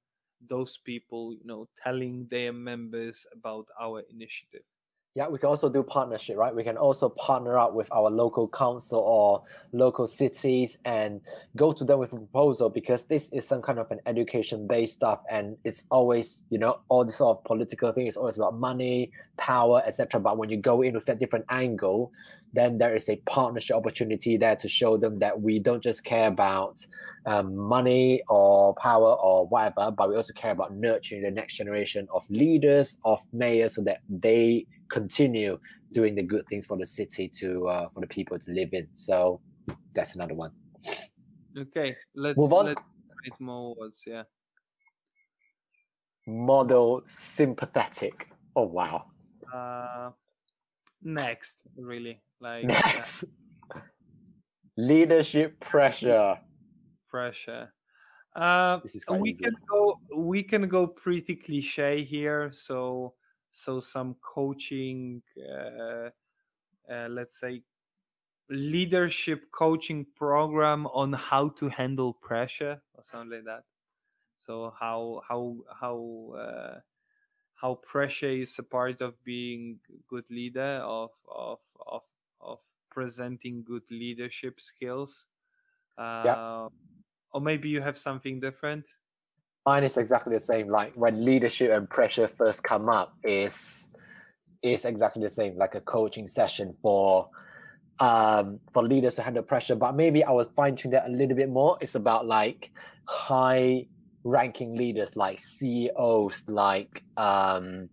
those 0.48 0.76
people 0.76 1.32
you 1.34 1.44
know 1.44 1.68
telling 1.82 2.26
their 2.30 2.52
members 2.52 3.26
about 3.32 3.68
our 3.80 4.02
initiative 4.10 4.66
yeah, 5.14 5.28
we 5.28 5.38
can 5.38 5.50
also 5.50 5.68
do 5.68 5.82
partnership, 5.82 6.38
right? 6.38 6.54
We 6.54 6.64
can 6.64 6.78
also 6.78 7.10
partner 7.10 7.58
up 7.58 7.74
with 7.74 7.92
our 7.92 8.08
local 8.08 8.48
council 8.48 9.00
or 9.00 9.42
local 9.72 10.06
cities 10.06 10.78
and 10.86 11.20
go 11.54 11.70
to 11.70 11.84
them 11.84 11.98
with 11.98 12.14
a 12.14 12.16
proposal 12.16 12.70
because 12.70 13.04
this 13.06 13.30
is 13.30 13.46
some 13.46 13.60
kind 13.60 13.78
of 13.78 13.90
an 13.90 14.00
education 14.06 14.66
based 14.66 14.94
stuff 14.94 15.22
and 15.30 15.58
it's 15.64 15.86
always, 15.90 16.44
you 16.48 16.58
know, 16.58 16.80
all 16.88 17.04
the 17.04 17.12
sort 17.12 17.36
of 17.36 17.44
political 17.44 17.92
thing 17.92 18.06
is 18.06 18.16
always 18.16 18.38
about 18.38 18.58
money, 18.58 19.12
power, 19.36 19.82
etc. 19.84 20.18
But 20.18 20.38
when 20.38 20.48
you 20.48 20.56
go 20.56 20.80
in 20.80 20.94
with 20.94 21.04
that 21.04 21.18
different 21.18 21.44
angle, 21.50 22.10
then 22.54 22.78
there 22.78 22.94
is 22.94 23.06
a 23.10 23.16
partnership 23.26 23.76
opportunity 23.76 24.38
there 24.38 24.56
to 24.56 24.68
show 24.68 24.96
them 24.96 25.18
that 25.18 25.42
we 25.42 25.58
don't 25.58 25.82
just 25.82 26.06
care 26.06 26.28
about 26.28 26.86
um, 27.26 27.54
money 27.54 28.22
or 28.28 28.74
power 28.76 29.14
or 29.14 29.46
whatever, 29.46 29.90
but 29.90 30.08
we 30.08 30.16
also 30.16 30.32
care 30.32 30.52
about 30.52 30.74
nurturing 30.74 31.22
the 31.22 31.30
next 31.30 31.56
generation 31.56 32.08
of 32.14 32.28
leaders, 32.30 33.00
of 33.04 33.20
mayors, 33.32 33.76
so 33.76 33.82
that 33.82 33.98
they 34.08 34.66
continue 34.92 35.58
doing 35.92 36.14
the 36.14 36.22
good 36.22 36.46
things 36.46 36.66
for 36.66 36.76
the 36.76 36.86
city 36.86 37.28
to 37.40 37.66
uh, 37.66 37.88
for 37.88 38.00
the 38.00 38.06
people 38.06 38.38
to 38.38 38.50
live 38.52 38.68
in. 38.72 38.86
So 38.92 39.40
that's 39.94 40.14
another 40.14 40.34
one. 40.34 40.52
Okay, 41.58 41.94
let's 42.14 42.38
move 42.38 42.52
on. 42.52 42.66
Let's 42.66 42.82
write 43.24 43.40
more 43.40 43.74
words. 43.74 44.04
Yeah. 44.06 44.24
Model 46.26 47.02
sympathetic. 47.06 48.28
Oh 48.54 48.66
wow. 48.66 49.06
Uh, 49.52 50.10
next, 51.02 51.64
really 51.76 52.22
like 52.40 52.64
next. 52.64 53.24
Uh, 53.74 53.80
Leadership 54.76 55.58
pressure. 55.60 56.38
Pressure. 57.10 57.72
Uh, 58.34 58.80
we 59.20 59.30
easy. 59.30 59.44
can 59.44 59.54
go. 59.68 60.00
We 60.16 60.42
can 60.42 60.68
go 60.68 60.86
pretty 60.86 61.36
cliche 61.36 62.02
here. 62.02 62.50
So 62.52 63.14
so 63.52 63.80
some 63.80 64.16
coaching 64.22 65.22
uh, 65.38 66.10
uh, 66.90 67.08
let's 67.08 67.38
say 67.38 67.62
leadership 68.48 69.50
coaching 69.52 70.06
program 70.16 70.86
on 70.88 71.12
how 71.12 71.48
to 71.48 71.68
handle 71.68 72.12
pressure 72.12 72.82
or 72.94 73.02
something 73.02 73.38
like 73.38 73.44
that. 73.44 73.64
So 74.38 74.74
how 74.78 75.22
how 75.28 75.58
how 75.80 76.34
uh, 76.36 76.80
how 77.54 77.76
pressure 77.76 78.30
is 78.30 78.58
a 78.58 78.62
part 78.64 79.00
of 79.00 79.22
being 79.24 79.80
good 80.08 80.30
leader 80.30 80.80
of 80.82 81.12
of 81.28 81.60
of 81.86 82.04
of 82.40 82.60
presenting 82.90 83.62
good 83.62 83.90
leadership 83.90 84.60
skills. 84.60 85.26
Yeah. 85.98 86.68
or 87.32 87.40
maybe 87.40 87.68
you 87.68 87.80
have 87.82 87.98
something 87.98 88.40
different 88.40 88.86
mine 89.66 89.84
is 89.84 89.96
exactly 89.96 90.34
the 90.34 90.40
same 90.40 90.68
like 90.68 90.92
when 90.94 91.24
leadership 91.24 91.70
and 91.70 91.88
pressure 91.88 92.28
first 92.28 92.64
come 92.64 92.88
up 92.88 93.12
is 93.22 93.90
is 94.62 94.84
exactly 94.84 95.22
the 95.22 95.28
same 95.28 95.56
like 95.56 95.74
a 95.74 95.80
coaching 95.80 96.26
session 96.26 96.74
for 96.82 97.28
um 98.00 98.58
for 98.72 98.82
leaders 98.82 99.16
to 99.16 99.22
handle 99.22 99.42
pressure 99.42 99.76
but 99.76 99.94
maybe 99.94 100.24
i 100.24 100.30
was 100.30 100.48
fine-tune 100.48 100.90
that 100.90 101.06
a 101.06 101.10
little 101.10 101.36
bit 101.36 101.48
more 101.48 101.76
it's 101.80 101.94
about 101.94 102.26
like 102.26 102.70
high 103.06 103.86
ranking 104.24 104.76
leaders 104.76 105.16
like 105.16 105.38
ceos 105.38 106.48
like 106.48 107.02
um 107.16 107.88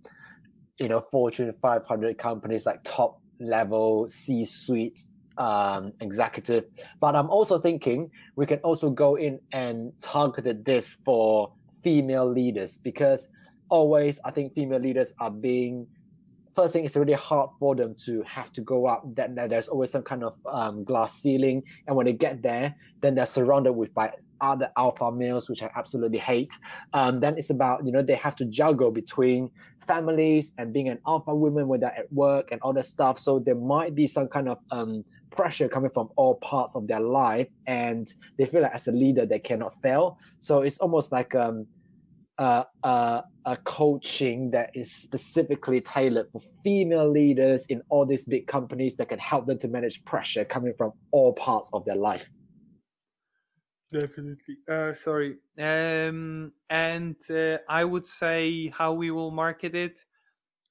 you 0.79 0.88
know 0.88 0.99
fortune 0.99 1.51
500 1.62 2.17
companies 2.17 2.65
like 2.65 2.79
top 2.84 3.21
level 3.39 4.08
c 4.08 4.45
suite 4.45 4.99
um, 5.39 5.93
executive. 6.01 6.65
But 6.99 7.15
I'm 7.15 7.29
also 7.29 7.58
thinking 7.58 8.12
we 8.36 8.45
can 8.45 8.60
also 8.60 8.89
go 8.89 9.15
in 9.15 9.39
and 9.51 9.93
target 10.01 10.65
this 10.65 10.95
for 11.05 11.53
female 11.84 12.30
leaders 12.30 12.78
because 12.78 13.30
always 13.70 14.20
I 14.26 14.32
think 14.32 14.54
female 14.54 14.80
leaders 14.80 15.13
are 15.20 15.32
being 15.32 15.88
first 16.56 16.74
thing 16.74 16.84
it's 16.84 16.98
really 16.98 17.13
hard 17.13 17.50
for 17.60 17.76
them 17.76 17.96
to 18.06 18.22
have 18.24 18.52
to 18.52 18.62
go 18.62 18.86
up 18.86 19.04
that, 19.15 19.36
that 19.36 19.50
there's 19.50 19.70
always 19.70 19.92
some 19.92 20.04
kind 20.04 20.24
of 20.24 20.36
um, 20.52 20.84
glass 20.84 21.13
ceiling 21.13 21.63
and 21.88 21.96
when 21.96 22.06
they 22.06 22.13
get 22.13 22.42
there 22.42 22.76
then 23.02 23.15
they're 23.15 23.26
surrounded 23.26 23.74
with 23.74 23.94
by 23.94 24.12
other 24.42 24.70
alpha 24.78 25.12
males 25.12 25.50
which 25.50 25.63
i 25.63 25.70
absolutely 25.76 26.18
hate. 26.18 26.54
Um, 26.94 27.20
then 27.20 27.38
it's 27.38 27.50
about 27.50 27.86
you 27.86 27.92
know 27.92 28.02
they 28.02 28.15
have 28.15 28.36
to 28.38 28.46
juggle 28.46 28.92
between 28.92 29.52
families 29.86 30.54
and 30.58 30.74
being 30.74 30.89
an 30.89 31.00
alpha 31.08 31.34
woman 31.34 31.68
when 31.68 31.80
they're 31.80 31.98
at 31.98 32.12
work 32.12 32.50
and 32.52 32.62
all 32.62 32.74
that 32.74 32.86
stuff. 32.86 33.18
So 33.18 33.39
there 33.39 33.56
might 33.56 33.96
be 33.96 34.08
some 34.08 34.28
kind 34.28 34.50
of 34.50 34.60
um, 34.72 35.04
pressure 35.32 35.70
coming 35.70 35.89
from 35.92 36.10
all 36.15 36.36
parts 36.36 36.76
of 36.76 36.88
their 36.88 37.00
life 37.00 37.48
and 37.68 38.08
they 38.38 38.46
feel 38.46 38.62
like 38.62 38.74
as 38.74 38.88
a 38.88 38.92
leader 38.92 39.26
they 39.26 39.39
cannot 39.39 39.74
fail. 39.82 40.18
So 40.39 40.62
it's 40.62 40.80
almost 40.80 41.12
like 41.12 41.36
um 41.36 41.68
uh, 42.39 42.63
uh, 42.86 43.22
a 43.46 43.58
coaching 43.58 44.52
that 44.52 44.72
is 44.74 44.89
specifically 44.96 45.82
tailored 45.82 46.32
for 46.32 46.39
female 46.63 47.10
leaders 47.12 47.68
in 47.68 47.82
all 47.89 48.06
these 48.06 48.24
big 48.24 48.48
companies 48.48 48.96
that 48.96 49.10
can 49.10 49.20
help 49.20 49.46
them 49.46 49.60
to 49.60 49.68
manage 49.68 50.06
pressure 50.06 50.46
coming 50.46 50.74
from 50.78 50.94
all 51.12 51.34
parts 51.34 51.70
of 51.74 51.84
their 51.84 51.98
life. 51.98 52.30
Definitely. 53.92 54.58
Uh, 54.70 54.94
sorry. 54.94 55.36
Um, 55.58 56.54
and 56.70 57.15
uh, 57.30 57.58
i 57.68 57.84
would 57.84 58.06
say 58.06 58.70
how 58.70 58.94
we 58.94 59.12
will 59.12 59.32
market 59.32 59.76
it 59.76 60.06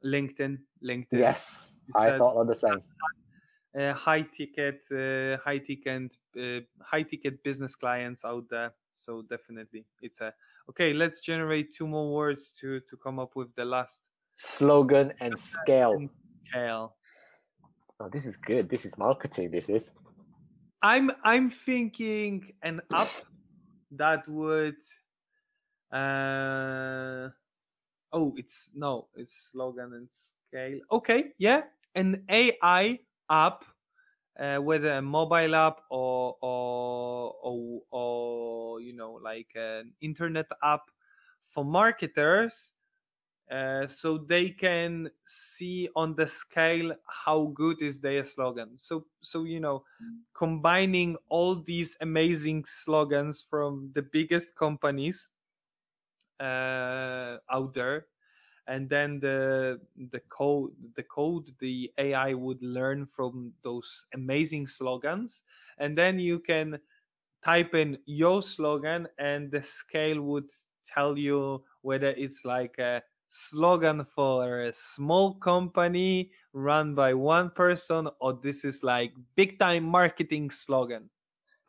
linkedin. 0.04 0.58
Linkedin. 0.82 1.18
Yes 1.18 1.80
i 1.94 2.16
thought 2.16 2.40
of 2.40 2.46
the 2.46 2.54
same 2.54 2.80
high 3.94 4.22
ticket, 4.22 4.84
uh, 4.90 5.36
high 5.38 5.58
ticket, 5.58 6.16
uh, 6.36 6.60
high 6.80 7.02
ticket 7.02 7.42
business 7.42 7.74
clients 7.74 8.24
out 8.24 8.48
there. 8.48 8.74
So 8.92 9.22
definitely, 9.22 9.86
it's 10.02 10.20
a 10.20 10.34
okay. 10.70 10.92
Let's 10.92 11.20
generate 11.20 11.72
two 11.72 11.86
more 11.86 12.12
words 12.12 12.52
to 12.60 12.80
to 12.80 12.96
come 12.96 13.18
up 13.18 13.36
with 13.36 13.54
the 13.54 13.64
last 13.64 14.04
slogan 14.36 15.12
and 15.20 15.38
scale. 15.38 16.08
Scale. 16.46 16.96
Oh, 18.00 18.08
this 18.08 18.26
is 18.26 18.36
good. 18.36 18.68
This 18.68 18.84
is 18.84 18.96
marketing. 18.96 19.50
This 19.50 19.68
is. 19.68 19.96
I'm 20.80 21.10
I'm 21.24 21.50
thinking 21.50 22.52
an 22.62 22.80
app 22.92 23.08
that 23.92 24.28
would. 24.28 24.76
Uh, 25.90 27.30
oh, 28.12 28.34
it's 28.36 28.70
no, 28.74 29.08
it's 29.16 29.50
slogan 29.52 29.94
and 29.94 30.08
scale. 30.10 30.80
Okay, 30.92 31.32
yeah, 31.38 31.64
an 31.94 32.24
AI 32.28 33.00
app, 33.30 33.64
uh, 34.38 34.58
whether 34.58 34.92
a 34.94 35.02
mobile 35.02 35.54
app 35.54 35.82
or, 35.90 36.36
or 36.40 37.34
or 37.42 37.82
or 37.90 38.80
you 38.80 38.92
know 38.94 39.12
like 39.14 39.52
an 39.54 39.94
internet 40.00 40.48
app 40.62 40.90
for 41.40 41.64
marketers, 41.64 42.72
uh, 43.50 43.86
so 43.86 44.18
they 44.18 44.50
can 44.50 45.10
see 45.26 45.88
on 45.96 46.14
the 46.16 46.26
scale 46.26 46.94
how 47.06 47.46
good 47.46 47.82
is 47.82 48.00
their 48.00 48.24
slogan. 48.24 48.78
So 48.78 49.06
so 49.22 49.44
you 49.44 49.60
know, 49.60 49.84
combining 50.34 51.16
all 51.28 51.56
these 51.56 51.96
amazing 52.00 52.66
slogans 52.66 53.42
from 53.42 53.92
the 53.94 54.02
biggest 54.02 54.54
companies 54.56 55.30
uh, 56.40 57.38
out 57.50 57.74
there 57.74 58.06
and 58.68 58.88
then 58.88 59.18
the 59.18 59.80
the 60.12 60.20
code 60.28 60.72
the 60.94 61.02
code 61.02 61.50
the 61.58 61.90
ai 61.98 62.34
would 62.34 62.62
learn 62.62 63.06
from 63.06 63.52
those 63.62 64.06
amazing 64.14 64.66
slogans. 64.66 65.42
And 65.78 65.96
then 65.96 66.18
you 66.18 66.38
can 66.38 66.78
type 67.42 67.74
in 67.74 67.98
your 68.04 68.42
slogan 68.42 69.08
and 69.18 69.50
the 69.50 69.62
scale 69.62 70.20
would 70.22 70.50
tell 70.84 71.16
you 71.16 71.64
whether 71.82 72.08
it's 72.08 72.44
like 72.44 72.78
a 72.78 73.02
slogan 73.28 74.04
for 74.04 74.62
a 74.62 74.72
small 74.72 75.34
company 75.34 76.30
run 76.52 76.94
by 76.94 77.14
one 77.14 77.50
person 77.50 78.08
or 78.20 78.34
this 78.34 78.64
is 78.64 78.84
like 78.84 79.12
big 79.34 79.58
time 79.58 79.84
marketing 79.84 80.50
slogan. 80.50 81.10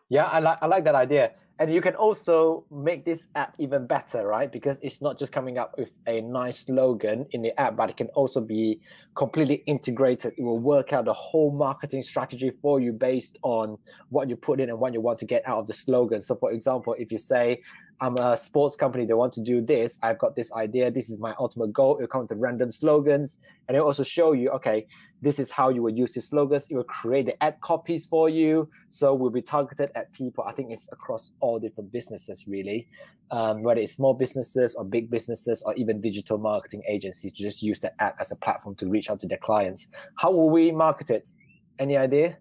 Yeah 0.10 0.26
i 0.26 0.40
like 0.40 0.58
i 0.62 0.66
like 0.66 0.84
that 0.84 0.96
idea 0.96 1.36
and 1.60 1.74
you 1.74 1.82
can 1.82 1.94
also 1.96 2.64
make 2.72 3.04
this 3.04 3.28
app 3.36 3.54
even 3.60 3.86
better, 3.86 4.26
right? 4.26 4.50
Because 4.50 4.80
it's 4.80 5.02
not 5.02 5.20
just 5.20 5.34
coming 5.34 5.58
up 5.58 5.76
with 5.78 5.92
a 6.08 6.22
nice 6.22 6.60
slogan 6.60 7.26
in 7.32 7.42
the 7.42 7.58
app, 7.60 7.76
but 7.76 7.90
it 7.90 7.98
can 7.98 8.08
also 8.16 8.40
be 8.40 8.80
completely 9.14 9.56
integrated. 9.66 10.34
It 10.38 10.42
will 10.42 10.58
work 10.58 10.94
out 10.94 11.04
the 11.04 11.14
whole 11.14 11.52
marketing 11.52 12.02
strategy 12.02 12.50
for 12.62 12.80
you 12.80 12.94
based 12.94 13.40
on 13.42 13.78
what 14.08 14.30
you 14.30 14.38
put 14.38 14.62
in 14.62 14.70
and 14.70 14.80
what 14.80 14.94
you 14.94 15.02
want 15.02 15.20
to 15.20 15.26
get 15.26 15.46
out 15.46 15.58
of 15.58 15.68
the 15.68 15.74
slogan. 15.74 16.22
So, 16.22 16.36
for 16.36 16.50
example, 16.54 16.96
if 16.98 17.12
you 17.12 17.18
say, 17.18 17.60
I'm 18.02 18.16
a 18.18 18.38
sports 18.38 18.76
company 18.76 19.06
They 19.06 19.14
want 19.14 19.34
to 19.34 19.42
do 19.42 19.62
this. 19.62 20.00
I've 20.02 20.18
got 20.18 20.36
this 20.36 20.54
idea. 20.54 20.90
This 20.90 21.10
is 21.10 21.20
my 21.20 21.36
ultimate 21.40 21.74
goal. 21.74 21.98
It'll 21.98 22.08
come 22.08 22.28
to 22.28 22.36
random 22.36 22.72
slogans 22.72 23.40
and 23.68 23.76
it'll 23.76 23.88
also 23.88 24.04
show 24.04 24.32
you, 24.32 24.50
okay, 24.52 24.88
this 25.22 25.38
is 25.38 25.52
how 25.52 25.70
you 25.70 25.84
will 25.84 25.94
use 25.94 26.14
these 26.14 26.30
slogans. 26.30 26.72
It 26.72 26.76
will 26.76 26.84
create 26.86 27.26
the 27.26 27.44
ad 27.44 27.60
copies 27.60 28.06
for 28.06 28.30
you. 28.30 28.70
So 28.88 29.14
we'll 29.14 29.32
be 29.32 29.42
targeted 29.42 29.92
at 29.96 30.14
people. 30.14 30.46
I 30.46 30.54
think 30.54 30.72
it's 30.72 30.90
across 30.94 31.36
all 31.42 31.60
different 31.60 31.92
businesses, 31.92 32.46
really, 32.48 32.88
um, 33.32 33.64
whether 33.64 33.82
it's 33.82 33.94
small 33.94 34.14
businesses 34.14 34.76
or 34.76 34.86
big 34.86 35.10
businesses 35.12 35.62
or 35.66 35.76
even 35.76 36.00
digital 36.00 36.38
marketing 36.38 36.84
agencies 36.88 37.34
to 37.34 37.44
just 37.44 37.62
use 37.62 37.80
the 37.80 37.92
app 38.02 38.16
as 38.20 38.32
a 38.32 38.38
platform 38.38 38.76
to 38.76 38.88
reach 38.88 39.10
out 39.10 39.20
to 39.20 39.28
their 39.28 39.38
clients. 39.38 39.92
How 40.16 40.32
will 40.32 40.50
we 40.50 40.72
market 40.72 41.10
it? 41.10 41.30
Any 41.78 41.98
idea? 41.98 42.38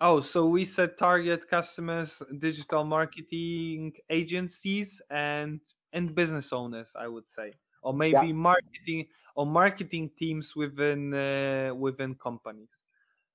Oh, 0.00 0.20
so 0.20 0.46
we 0.46 0.64
said 0.64 0.96
target 0.96 1.48
customers, 1.48 2.22
digital 2.38 2.84
marketing 2.84 3.94
agencies, 4.08 5.02
and 5.10 5.60
and 5.92 6.14
business 6.14 6.52
owners. 6.52 6.94
I 6.96 7.08
would 7.08 7.28
say, 7.28 7.52
or 7.82 7.92
maybe 7.92 8.28
yeah. 8.28 8.32
marketing 8.32 9.06
or 9.34 9.46
marketing 9.46 10.10
teams 10.16 10.54
within 10.54 11.12
uh, 11.12 11.74
within 11.74 12.14
companies. 12.14 12.82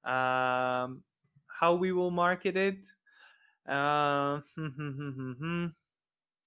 Um, 0.06 1.04
how 1.48 1.76
we 1.76 1.92
will 1.92 2.12
market 2.12 2.56
it? 2.56 2.88
Uh, 3.68 4.40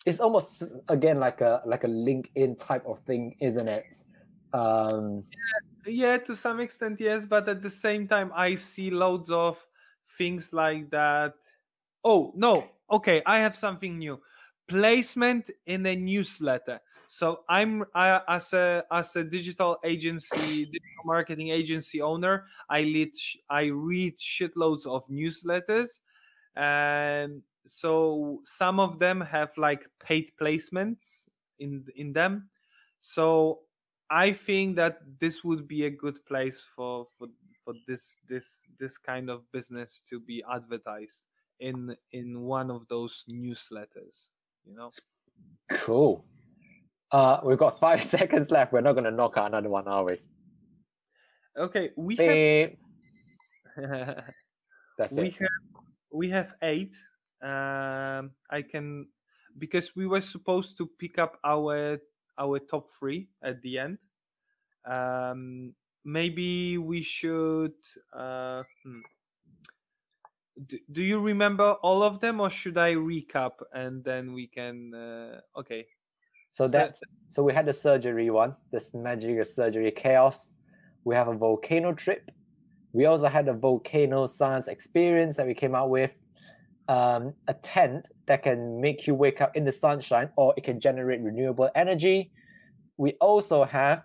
it's 0.07 0.21
almost 0.21 0.81
again 0.89 1.21
like 1.21 1.43
a 1.43 1.63
like 1.67 1.85
a 1.85 1.89
LinkedIn 1.89 2.57
type 2.57 2.87
of 2.87 3.01
thing, 3.01 3.37
isn't 3.41 3.69
it? 3.69 4.03
Um, 4.55 5.23
yeah, 5.87 5.93
yeah, 5.93 6.19
to 6.19 6.35
some 6.35 6.61
extent, 6.61 7.01
yes. 7.01 7.27
But 7.27 7.49
at 7.51 7.63
the 7.63 7.71
same 7.71 8.09
time, 8.09 8.33
I 8.35 8.55
see 8.55 8.91
loads 8.91 9.31
of 9.31 9.67
things 10.07 10.53
like 10.53 10.91
that. 10.91 11.35
Oh, 12.05 12.33
no. 12.35 12.69
Okay, 12.91 13.23
I 13.27 13.39
have 13.39 13.57
something 13.57 13.99
new. 13.99 14.21
Placement 14.69 15.51
in 15.67 15.87
a 15.87 15.97
newsletter. 15.97 16.81
So 17.09 17.45
I'm 17.49 17.85
I, 17.95 18.21
as 18.27 18.53
a 18.53 18.85
as 18.91 19.15
a 19.15 19.23
digital 19.23 19.79
agency, 19.85 20.65
digital 20.67 21.05
marketing 21.05 21.51
agency 21.51 22.03
owner, 22.03 22.47
I 22.69 22.83
lead 22.83 23.15
I 23.49 23.67
read 23.67 24.19
shitloads 24.19 24.87
of 24.87 25.07
newsletters, 25.07 26.01
and 26.57 27.43
so 27.65 28.41
some 28.45 28.81
of 28.81 28.99
them 28.99 29.21
have 29.21 29.57
like 29.57 29.89
paid 30.01 30.33
placements 30.41 31.29
in 31.61 31.87
in 31.95 32.13
them. 32.13 32.51
So 32.99 33.61
I 34.11 34.33
think 34.33 34.77
that 34.77 35.19
this 35.21 35.45
would 35.45 35.69
be 35.69 35.85
a 35.87 35.91
good 35.91 36.25
place 36.27 36.65
for 36.65 37.07
for 37.07 37.29
for 37.67 37.75
this 37.87 38.21
this 38.29 38.69
this 38.79 38.97
kind 38.97 39.29
of 39.29 39.43
business 39.51 40.01
to 40.09 40.21
be 40.21 40.43
advertised 40.47 41.27
in 41.59 41.97
in 42.13 42.41
one 42.43 42.71
of 42.71 42.87
those 42.87 43.27
newsletters 43.29 44.29
you 44.65 44.75
know? 44.75 44.89
Cool. 45.71 46.25
Uh 47.11 47.41
we've 47.43 47.59
got 47.59 47.81
five 47.81 48.03
seconds 48.17 48.51
left. 48.51 48.73
We're 48.73 48.81
not 48.81 48.93
going 48.93 49.05
to 49.05 49.11
knock 49.11 49.37
out 49.37 49.49
another 49.49 49.69
one 49.69 49.89
are 49.89 50.05
we? 50.05 50.17
Okay 51.59 51.91
we 51.97 52.15
have 52.17 52.71
that's 54.99 55.17
we 55.17 55.29
it. 55.29 55.35
have 55.35 55.49
we 56.13 56.31
have 56.31 56.55
eight 56.63 56.95
um 57.43 58.31
i 58.49 58.63
can 58.63 59.07
because 59.59 59.95
we 59.97 60.07
were 60.07 60.21
supposed 60.21 60.79
to 60.79 60.89
pick 60.99 61.19
up 61.19 61.39
our 61.45 61.99
our 62.39 62.59
top 62.59 62.87
three 62.99 63.29
at 63.43 63.63
the 63.63 63.79
end. 63.79 63.99
Um, 64.85 65.75
maybe 66.07 66.79
we 66.79 67.03
should. 67.03 67.75
Uh, 68.17 68.63
hmm. 68.85 69.01
do, 70.67 70.79
do 70.93 71.03
you 71.03 71.19
remember 71.19 71.77
all 71.83 72.03
of 72.03 72.21
them, 72.21 72.41
or 72.41 72.49
should 72.49 72.79
I 72.79 72.95
recap 72.95 73.53
and 73.73 74.03
then 74.05 74.33
we 74.33 74.47
can? 74.47 74.95
Uh, 74.95 75.41
okay. 75.59 75.87
So, 76.49 76.67
so 76.67 76.71
that's 76.71 77.03
so 77.27 77.43
we 77.43 77.53
had 77.53 77.67
the 77.67 77.73
surgery 77.73 78.31
one, 78.31 78.55
this 78.71 78.95
magic 78.95 79.45
surgery 79.45 79.91
chaos. 79.91 80.55
We 81.05 81.15
have 81.15 81.29
a 81.29 81.35
volcano 81.35 81.93
trip. 81.93 82.31
We 82.93 83.05
also 83.05 83.29
had 83.29 83.49
a 83.49 83.55
volcano 83.55 84.27
science 84.27 84.69
experience 84.69 85.37
that 85.37 85.47
we 85.47 85.55
came 85.55 85.75
out 85.75 85.91
with. 85.91 86.17
Um, 86.89 87.35
a 87.49 87.55
tent 87.55 88.07
that 88.27 88.45
can 88.45 88.81
make 88.81 89.09
you 89.09 89.15
wake 89.17 89.41
up 89.41 89.57
in 89.57 89.65
the 89.65 89.73
sunshine, 89.73 90.31
or 90.37 90.55
it 90.57 90.63
can 90.63 90.79
generate 90.79 91.21
renewable 91.21 91.69
energy. 91.75 92.31
We 92.97 93.15
also 93.15 93.65
have 93.65 94.05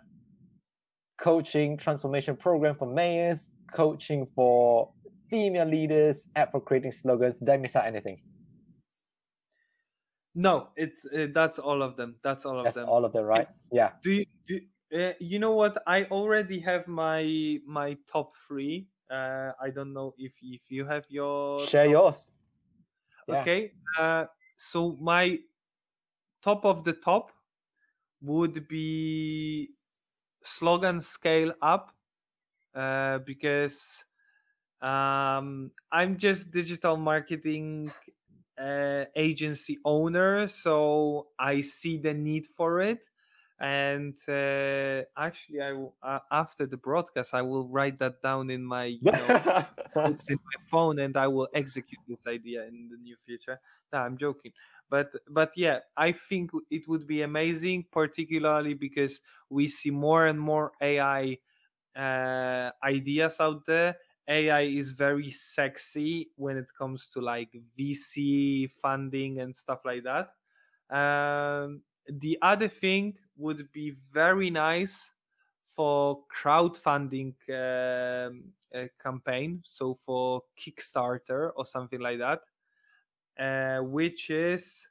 coaching 1.21 1.77
transformation 1.77 2.35
program 2.35 2.73
for 2.73 2.87
mayors, 2.87 3.53
coaching 3.71 4.25
for 4.25 4.89
female 5.29 5.67
leaders, 5.67 6.27
app 6.35 6.51
for 6.51 6.59
creating 6.59 6.91
slogans. 6.91 7.37
Did 7.37 7.49
I 7.49 7.57
miss 7.57 7.75
out 7.75 7.85
anything? 7.85 8.19
No, 10.33 10.69
it's 10.75 11.05
uh, 11.05 11.27
that's 11.31 11.59
all 11.59 11.83
of 11.83 11.95
them. 11.95 12.15
That's 12.23 12.45
all 12.45 12.57
of 12.57 12.57
them. 12.59 12.63
that's 12.63 12.77
them. 12.77 12.89
all 12.89 13.05
of 13.05 13.11
them, 13.11 13.25
right? 13.25 13.47
Yeah. 13.71 13.91
Do 14.01 14.11
you 14.11 14.25
do? 14.47 14.59
Uh, 14.93 15.13
you 15.19 15.39
know 15.39 15.51
what? 15.51 15.77
I 15.85 16.05
already 16.05 16.59
have 16.59 16.87
my 16.87 17.59
my 17.67 17.97
top 18.11 18.31
three. 18.47 18.87
Uh, 19.09 19.51
I 19.61 19.69
don't 19.69 19.93
know 19.93 20.15
if 20.17 20.33
if 20.41 20.71
you 20.71 20.85
have 20.85 21.05
your 21.09 21.59
share 21.59 21.85
top... 21.85 21.91
yours. 21.91 22.31
Yeah. 23.27 23.41
Okay. 23.41 23.71
Uh, 23.99 24.25
so 24.57 24.97
my 25.01 25.39
top 26.41 26.65
of 26.65 26.83
the 26.83 26.93
top 26.93 27.31
would 28.21 28.67
be 28.67 29.71
slogan 30.43 31.01
scale 31.01 31.53
up 31.61 31.95
uh, 32.75 33.19
because 33.19 34.05
um, 34.81 35.71
I'm 35.91 36.17
just 36.17 36.51
digital 36.51 36.97
marketing 36.97 37.91
uh, 38.57 39.05
agency 39.15 39.79
owner, 39.85 40.47
so 40.47 41.29
I 41.39 41.61
see 41.61 41.97
the 41.97 42.13
need 42.13 42.45
for 42.45 42.81
it. 42.81 43.09
And 43.59 44.17
uh, 44.27 45.03
actually, 45.15 45.61
I 45.61 45.73
will, 45.73 45.95
uh, 46.01 46.19
after 46.31 46.65
the 46.65 46.77
broadcast, 46.77 47.33
I 47.35 47.43
will 47.43 47.67
write 47.67 47.99
that 47.99 48.21
down 48.23 48.49
in 48.49 48.63
my 48.65 48.85
you 48.85 49.11
know, 49.11 49.31
it's 50.05 50.29
in 50.31 50.37
my 50.37 50.63
phone, 50.69 50.97
and 50.99 51.15
I 51.15 51.27
will 51.27 51.47
execute 51.53 52.01
this 52.07 52.25
idea 52.25 52.65
in 52.65 52.89
the 52.89 52.97
near 52.97 53.17
future. 53.23 53.59
No, 53.93 53.99
I'm 53.99 54.17
joking 54.17 54.53
but 54.91 55.09
but 55.29 55.51
yeah 55.55 55.79
i 55.97 56.11
think 56.11 56.51
it 56.69 56.87
would 56.87 57.07
be 57.07 57.23
amazing 57.23 57.85
particularly 57.91 58.75
because 58.75 59.21
we 59.49 59.67
see 59.67 59.91
more 59.91 60.27
and 60.27 60.39
more 60.39 60.73
ai 60.83 61.39
uh, 61.95 62.71
ideas 62.83 63.39
out 63.39 63.65
there. 63.65 63.97
Ai 64.27 64.61
is 64.61 64.91
very 64.91 65.31
sexy 65.31 66.29
when 66.35 66.57
it 66.57 66.67
comes 66.77 67.09
to 67.09 67.21
like 67.21 67.51
vc 67.77 68.69
funding 68.71 69.39
and 69.41 69.55
stuff 69.55 69.81
like 69.83 70.03
that. 70.03 70.29
Um, 70.95 71.83
the 72.07 72.37
other 72.41 72.67
thing 72.67 73.17
would 73.37 73.71
be 73.71 73.91
very 74.13 74.49
nice 74.49 75.13
for 75.63 76.23
crowdfunding 76.35 77.33
um, 77.49 78.53
campaign 79.01 79.61
so 79.63 79.93
for 79.93 80.43
kickstarter 80.57 81.51
or 81.55 81.65
something 81.65 81.99
like 81.99 82.19
that 82.19 82.41
uh, 83.39 83.79
which 83.79 84.29
is 84.29 84.87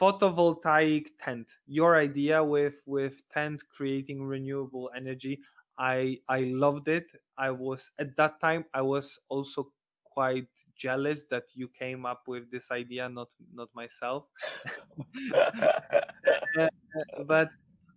photovoltaic 0.00 1.08
tent. 1.20 1.58
Your 1.66 1.96
idea 1.96 2.42
with 2.44 2.82
with 2.86 3.28
tent 3.30 3.64
creating 3.74 4.22
renewable 4.22 4.90
energy. 4.96 5.40
I 5.78 6.20
I 6.28 6.40
loved 6.40 6.88
it. 6.88 7.06
I 7.36 7.50
was 7.50 7.90
at 7.98 8.16
that 8.16 8.40
time 8.40 8.66
I 8.74 8.82
was 8.82 9.18
also 9.28 9.72
quite 10.04 10.48
jealous 10.74 11.26
that 11.26 11.44
you 11.54 11.68
came 11.68 12.04
up 12.04 12.26
with 12.26 12.50
this 12.50 12.70
idea, 12.70 13.08
not 13.08 13.28
not 13.52 13.68
myself. 13.74 14.26
uh, 16.58 16.68
but 17.24 17.50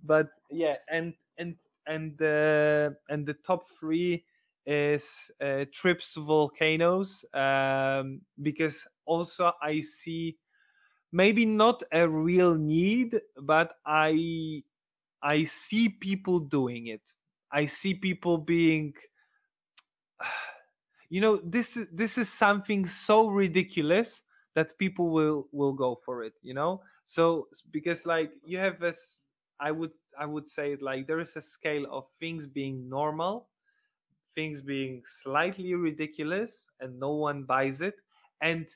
but 0.03 0.29
yeah, 0.49 0.77
and 0.89 1.13
and 1.37 1.55
and 1.87 2.17
the 2.17 2.95
and 3.09 3.25
the 3.25 3.33
top 3.33 3.69
three 3.79 4.25
is 4.65 5.31
uh, 5.41 5.65
trips 5.73 6.15
volcanoes 6.17 7.25
um, 7.33 8.21
because 8.41 8.87
also 9.11 9.53
I 9.61 9.81
see 9.81 10.37
maybe 11.11 11.45
not 11.45 11.83
a 11.91 12.07
real 12.09 12.55
need, 12.55 13.21
but 13.37 13.79
I 13.85 14.63
I 15.21 15.43
see 15.45 15.89
people 15.89 16.39
doing 16.39 16.87
it. 16.87 17.13
I 17.51 17.65
see 17.67 17.93
people 17.95 18.37
being 18.39 18.95
you 21.09 21.21
know 21.21 21.37
this 21.37 21.77
is 21.77 21.87
this 21.91 22.17
is 22.17 22.29
something 22.31 22.85
so 22.85 23.27
ridiculous 23.27 24.23
that 24.53 24.73
people 24.77 25.09
will 25.09 25.47
will 25.51 25.73
go 25.73 25.95
for 25.95 26.23
it 26.23 26.33
you 26.41 26.53
know 26.53 26.81
so 27.03 27.47
because 27.71 28.05
like 28.05 28.33
you 28.43 28.57
have 28.57 28.79
this 28.79 29.23
i 29.59 29.71
would 29.71 29.93
i 30.17 30.25
would 30.25 30.47
say 30.47 30.75
like 30.77 31.07
there 31.07 31.19
is 31.19 31.35
a 31.35 31.41
scale 31.41 31.85
of 31.91 32.09
things 32.09 32.47
being 32.47 32.89
normal 32.89 33.49
things 34.35 34.61
being 34.61 35.03
slightly 35.05 35.75
ridiculous 35.75 36.69
and 36.79 36.99
no 36.99 37.11
one 37.13 37.43
buys 37.43 37.81
it 37.81 38.01
and 38.41 38.69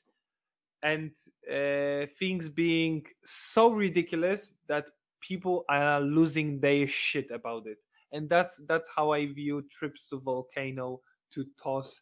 and 0.83 1.11
uh, 1.51 2.05
things 2.17 2.49
being 2.49 3.05
so 3.23 3.71
ridiculous 3.71 4.55
that 4.67 4.89
people 5.21 5.65
are 5.69 6.01
losing 6.01 6.59
their 6.59 6.87
shit 6.87 7.31
about 7.31 7.65
it. 7.67 7.77
And 8.11 8.29
that's 8.29 8.61
that's 8.67 8.89
how 8.95 9.11
i 9.11 9.25
view 9.25 9.63
trips 9.69 10.07
to 10.09 10.17
volcano 10.17 11.01
to 11.31 11.45
toss 11.61 12.01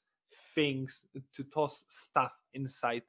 things 0.54 1.06
to 1.34 1.44
toss 1.44 1.86
stuff 1.88 2.42
inside 2.54 3.04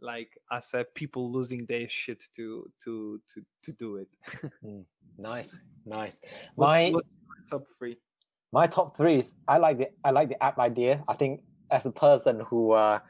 like 0.00 0.30
as 0.52 0.74
a 0.74 0.84
people 0.94 1.32
losing 1.32 1.64
their 1.66 1.88
shit 1.88 2.22
to 2.36 2.70
to 2.84 3.20
to 3.32 3.42
to 3.62 3.72
do 3.72 3.96
it. 3.96 4.08
Mm, 4.64 4.84
nice 5.18 5.64
nice. 5.84 6.22
My 6.56 6.90
what's, 6.90 7.06
what's 7.26 7.50
top 7.50 7.64
three? 7.78 7.96
my 8.52 8.66
top 8.66 8.96
three 8.96 9.16
is 9.16 9.34
I 9.48 9.58
like 9.58 9.78
the 9.78 9.90
I 10.04 10.10
like 10.10 10.28
the 10.28 10.42
app 10.42 10.58
idea. 10.58 11.02
I 11.08 11.14
think 11.14 11.42
as 11.70 11.86
a 11.86 11.92
person 11.92 12.40
who 12.48 12.72
uh, 12.72 13.00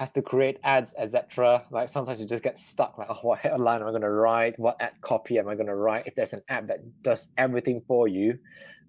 has 0.00 0.10
to 0.12 0.22
create 0.22 0.58
ads, 0.64 0.94
etc. 0.96 1.62
Like 1.70 1.86
sometimes 1.90 2.22
you 2.22 2.26
just 2.26 2.42
get 2.42 2.56
stuck. 2.56 2.96
Like, 2.96 3.08
oh, 3.10 3.18
what 3.20 3.38
headline 3.40 3.82
am 3.82 3.86
I 3.86 3.90
going 3.90 4.00
to 4.00 4.08
write? 4.10 4.58
What 4.58 4.80
ad 4.80 4.92
copy 5.02 5.38
am 5.38 5.46
I 5.46 5.54
going 5.54 5.66
to 5.66 5.74
write? 5.74 6.06
If 6.06 6.14
there's 6.14 6.32
an 6.32 6.40
app 6.48 6.68
that 6.68 6.78
does 7.02 7.34
everything 7.36 7.82
for 7.86 8.08
you, 8.08 8.38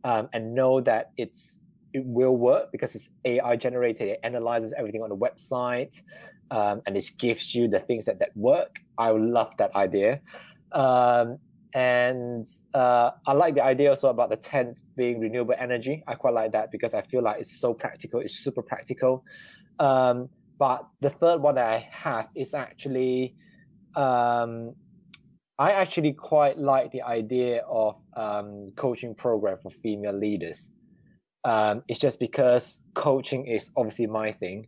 um, 0.05 0.29
and 0.31 0.55
know 0.55 0.79
that 0.79 1.11
it's 1.17 1.59
it 1.91 2.05
will 2.05 2.37
work 2.37 2.71
because 2.71 2.95
it's 2.95 3.09
AI 3.25 3.57
generated. 3.57 4.07
It 4.07 4.19
analyzes 4.23 4.73
everything 4.77 5.03
on 5.03 5.09
the 5.09 5.17
website, 5.17 6.01
um, 6.49 6.81
and 6.87 6.95
it 6.95 7.11
gives 7.19 7.53
you 7.53 7.67
the 7.67 7.79
things 7.79 8.05
that 8.05 8.19
that 8.19 8.31
work. 8.37 8.79
I 8.97 9.09
love 9.09 9.57
that 9.57 9.75
idea. 9.75 10.21
Um, 10.71 11.39
and 11.73 12.47
uh, 12.73 13.11
I 13.27 13.33
like 13.33 13.55
the 13.55 13.65
idea 13.65 13.89
also 13.89 14.09
about 14.09 14.29
the 14.29 14.37
tent 14.37 14.79
being 14.95 15.19
renewable 15.19 15.55
energy. 15.57 16.05
I 16.07 16.15
quite 16.15 16.33
like 16.33 16.53
that 16.53 16.71
because 16.71 16.93
I 16.93 17.01
feel 17.01 17.21
like 17.21 17.41
it's 17.41 17.59
so 17.59 17.73
practical. 17.73 18.21
It's 18.21 18.39
super 18.39 18.61
practical. 18.61 19.25
Um, 19.77 20.29
but 20.61 20.87
the 20.99 21.09
third 21.09 21.41
one 21.41 21.55
that 21.55 21.67
I 21.67 21.89
have 21.89 22.29
is 22.35 22.53
actually, 22.53 23.33
um, 23.95 24.75
I 25.57 25.71
actually 25.71 26.13
quite 26.13 26.59
like 26.59 26.91
the 26.91 27.01
idea 27.01 27.63
of 27.67 27.95
um, 28.15 28.67
coaching 28.75 29.15
program 29.15 29.57
for 29.57 29.71
female 29.71 30.13
leaders. 30.13 30.71
Um, 31.43 31.81
it's 31.87 31.97
just 31.97 32.19
because 32.19 32.83
coaching 32.93 33.47
is 33.47 33.71
obviously 33.75 34.05
my 34.05 34.29
thing. 34.33 34.67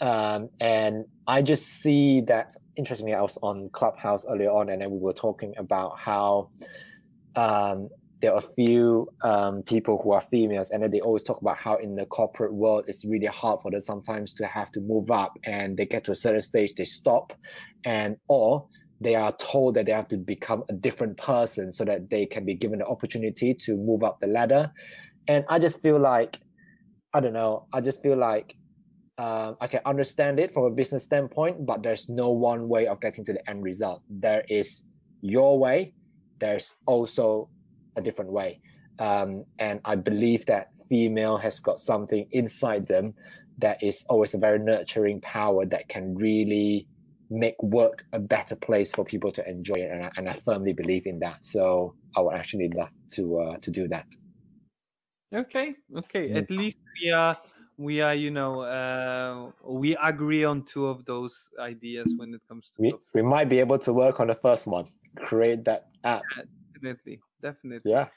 Um, 0.00 0.48
and 0.60 1.04
I 1.26 1.42
just 1.42 1.66
see 1.82 2.22
that, 2.22 2.54
interestingly, 2.76 3.12
I 3.12 3.20
was 3.20 3.38
on 3.42 3.68
Clubhouse 3.68 4.24
earlier 4.26 4.50
on, 4.50 4.70
and 4.70 4.80
then 4.80 4.90
we 4.92 4.98
were 4.98 5.12
talking 5.12 5.52
about 5.58 5.98
how 5.98 6.48
um, 7.36 7.90
there 8.24 8.32
are 8.32 8.38
a 8.38 8.54
few 8.54 9.06
um, 9.22 9.62
people 9.64 10.00
who 10.02 10.12
are 10.12 10.20
females, 10.22 10.70
and 10.70 10.90
they 10.90 11.00
always 11.02 11.22
talk 11.22 11.42
about 11.42 11.58
how 11.58 11.76
in 11.76 11.94
the 11.94 12.06
corporate 12.06 12.54
world 12.54 12.84
it's 12.86 13.04
really 13.04 13.26
hard 13.26 13.60
for 13.60 13.70
them 13.70 13.80
sometimes 13.80 14.32
to 14.32 14.46
have 14.46 14.70
to 14.70 14.80
move 14.80 15.10
up, 15.10 15.34
and 15.44 15.76
they 15.76 15.84
get 15.84 16.04
to 16.04 16.12
a 16.12 16.14
certain 16.14 16.40
stage, 16.40 16.74
they 16.74 16.86
stop, 16.86 17.34
and 17.84 18.16
or 18.28 18.66
they 18.98 19.14
are 19.14 19.32
told 19.32 19.74
that 19.74 19.84
they 19.84 19.92
have 19.92 20.08
to 20.08 20.16
become 20.16 20.64
a 20.70 20.72
different 20.72 21.18
person 21.18 21.70
so 21.70 21.84
that 21.84 22.08
they 22.08 22.24
can 22.24 22.46
be 22.46 22.54
given 22.54 22.78
the 22.78 22.86
opportunity 22.86 23.52
to 23.52 23.76
move 23.76 24.02
up 24.02 24.20
the 24.20 24.26
ladder. 24.26 24.72
And 25.28 25.44
I 25.50 25.58
just 25.58 25.82
feel 25.82 25.98
like, 25.98 26.40
I 27.12 27.20
don't 27.20 27.34
know, 27.34 27.66
I 27.74 27.82
just 27.82 28.02
feel 28.02 28.16
like 28.16 28.56
uh, 29.18 29.52
I 29.60 29.66
can 29.66 29.80
understand 29.84 30.40
it 30.40 30.50
from 30.50 30.64
a 30.64 30.70
business 30.70 31.04
standpoint, 31.04 31.66
but 31.66 31.82
there's 31.82 32.08
no 32.08 32.30
one 32.30 32.68
way 32.70 32.86
of 32.86 33.02
getting 33.02 33.22
to 33.26 33.34
the 33.34 33.50
end 33.50 33.62
result. 33.62 34.00
There 34.08 34.44
is 34.48 34.86
your 35.20 35.58
way. 35.58 35.92
There's 36.38 36.76
also 36.86 37.50
a 37.96 38.02
different 38.02 38.32
way, 38.32 38.60
um, 38.98 39.44
and 39.58 39.80
I 39.84 39.96
believe 39.96 40.46
that 40.46 40.70
female 40.88 41.36
has 41.38 41.60
got 41.60 41.78
something 41.78 42.26
inside 42.30 42.86
them 42.86 43.14
that 43.58 43.82
is 43.82 44.04
always 44.08 44.34
a 44.34 44.38
very 44.38 44.58
nurturing 44.58 45.20
power 45.20 45.64
that 45.66 45.88
can 45.88 46.14
really 46.14 46.88
make 47.30 47.60
work 47.62 48.04
a 48.12 48.18
better 48.18 48.56
place 48.56 48.92
for 48.92 49.04
people 49.04 49.30
to 49.32 49.48
enjoy 49.48 49.74
it, 49.74 49.90
and 49.90 50.04
I, 50.04 50.10
and 50.16 50.28
I 50.28 50.32
firmly 50.32 50.72
believe 50.72 51.06
in 51.06 51.18
that. 51.20 51.44
So 51.44 51.94
I 52.16 52.20
would 52.20 52.34
actually 52.34 52.68
love 52.68 52.90
to 53.12 53.38
uh, 53.38 53.56
to 53.58 53.70
do 53.70 53.88
that. 53.88 54.06
Okay, 55.34 55.74
okay. 55.96 56.30
Mm. 56.30 56.36
At 56.36 56.50
least 56.50 56.78
we 57.02 57.10
are 57.10 57.36
we 57.76 58.00
are 58.00 58.14
you 58.14 58.30
know 58.30 58.60
uh, 58.62 59.50
we 59.66 59.96
agree 59.96 60.44
on 60.44 60.62
two 60.62 60.86
of 60.86 61.04
those 61.04 61.50
ideas 61.58 62.14
when 62.16 62.34
it 62.34 62.40
comes 62.48 62.70
to. 62.70 62.82
We, 62.82 62.94
we 63.14 63.22
might 63.22 63.48
be 63.48 63.58
able 63.60 63.78
to 63.80 63.92
work 63.92 64.20
on 64.20 64.28
the 64.28 64.36
first 64.36 64.66
one, 64.66 64.86
create 65.16 65.64
that 65.64 65.88
app. 66.04 66.22
Yeah, 66.36 66.44
definitely, 66.74 67.20
definitely. 67.44 67.92
Yeah. 67.92 68.08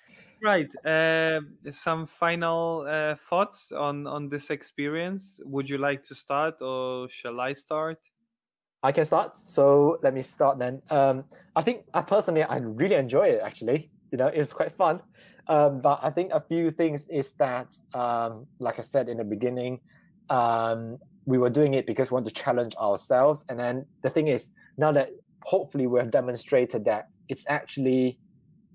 Right. 0.41 0.71
Uh, 0.86 1.41
some 1.71 2.05
final 2.05 2.86
uh, 2.88 3.15
thoughts 3.30 3.71
on 3.71 4.07
on 4.07 4.30
this 4.30 4.49
experience. 4.49 5.41
Would 5.43 5.69
you 5.69 5.78
like 5.78 6.01
to 6.09 6.15
start, 6.15 6.61
or 6.61 7.09
shall 7.09 7.39
I 7.39 7.53
start? 7.53 7.99
I 8.84 8.91
can 8.91 9.05
start. 9.05 9.36
So 9.36 9.97
let 10.03 10.13
me 10.13 10.21
start 10.21 10.59
then. 10.59 10.82
Um, 10.89 11.25
I 11.55 11.61
think 11.61 11.86
I 11.93 12.01
personally 12.01 12.43
I 12.43 12.57
really 12.57 12.95
enjoy 12.95 13.28
it. 13.36 13.41
Actually, 13.43 13.89
you 14.11 14.17
know, 14.17 14.28
it's 14.28 14.53
quite 14.53 14.71
fun. 14.71 15.01
Um, 15.47 15.82
but 15.82 15.99
I 16.03 16.09
think 16.11 16.32
a 16.32 16.41
few 16.41 16.71
things 16.71 17.07
is 17.09 17.34
that, 17.34 17.75
um, 17.93 18.47
like 18.59 18.80
I 18.80 18.84
said 18.84 19.09
in 19.09 19.17
the 19.17 19.23
beginning, 19.23 19.80
um, 20.30 20.99
we 21.25 21.38
were 21.38 21.49
doing 21.49 21.73
it 21.73 21.86
because 21.88 22.11
we 22.11 22.15
want 22.15 22.28
to 22.28 22.34
challenge 22.34 22.75
ourselves. 22.75 23.45
And 23.49 23.59
then 23.59 23.86
the 24.03 24.09
thing 24.09 24.28
is, 24.28 24.53
now 24.78 24.91
that 24.91 25.09
hopefully 25.43 25.88
we 25.88 25.99
have 25.99 26.11
demonstrated 26.11 26.86
that 26.86 27.15
it's 27.30 27.45
actually 27.49 28.19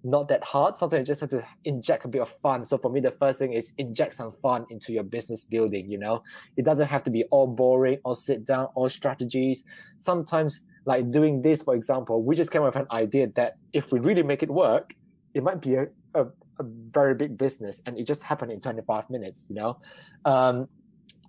not 0.05 0.29
that 0.29 0.43
hard. 0.43 0.75
Sometimes 0.75 1.01
you 1.01 1.13
just 1.13 1.21
have 1.21 1.31
to 1.31 1.47
inject 1.65 2.05
a 2.05 2.09
bit 2.09 2.23
of 2.23 2.29
fun. 2.29 2.65
So 2.65 2.77
for 2.79 2.91
me, 2.91 3.01
the 3.01 3.11
first 3.11 3.39
thing 3.39 3.53
is 3.53 3.73
inject 3.79 4.15
some 4.15 4.33
fun 4.33 4.67
into 4.71 4.93
your 4.93 5.05
business 5.05 5.45
building. 5.45 5.89
You 5.91 5.99
know, 5.99 6.23
it 6.57 6.65
doesn't 6.65 6.89
have 6.89 7.05
to 7.05 7.11
be 7.11 7.25
all 7.25 7.47
boring, 7.47 7.99
all 8.05 8.15
sit 8.15 8.45
down, 8.45 8.67
all 8.75 8.89
strategies. 8.89 9.65
Sometimes, 9.97 10.67
like 10.85 11.11
doing 11.11 11.43
this, 11.43 11.63
for 11.63 11.75
example, 11.75 12.23
we 12.23 12.35
just 12.35 12.51
came 12.51 12.63
up 12.63 12.75
with 12.75 12.83
an 12.83 12.89
idea 12.91 13.29
that 13.37 13.57
if 13.73 13.93
we 13.93 14.01
really 14.01 14.23
make 14.23 14.43
it 14.43 14.51
work, 14.51 14.95
it 15.35 15.43
might 15.43 15.61
be 15.61 15.77
a, 15.77 15.87
a, 16.15 16.25
a 16.59 16.65
very 16.91 17.15
big 17.15 17.39
business, 17.39 17.83
and 17.87 17.99
it 17.99 18.07
just 18.07 18.25
happened 18.25 18.51
in 18.51 18.61
25 18.61 19.09
minutes. 19.09 19.47
You 19.49 19.57
know, 19.57 19.79
um, 20.25 20.69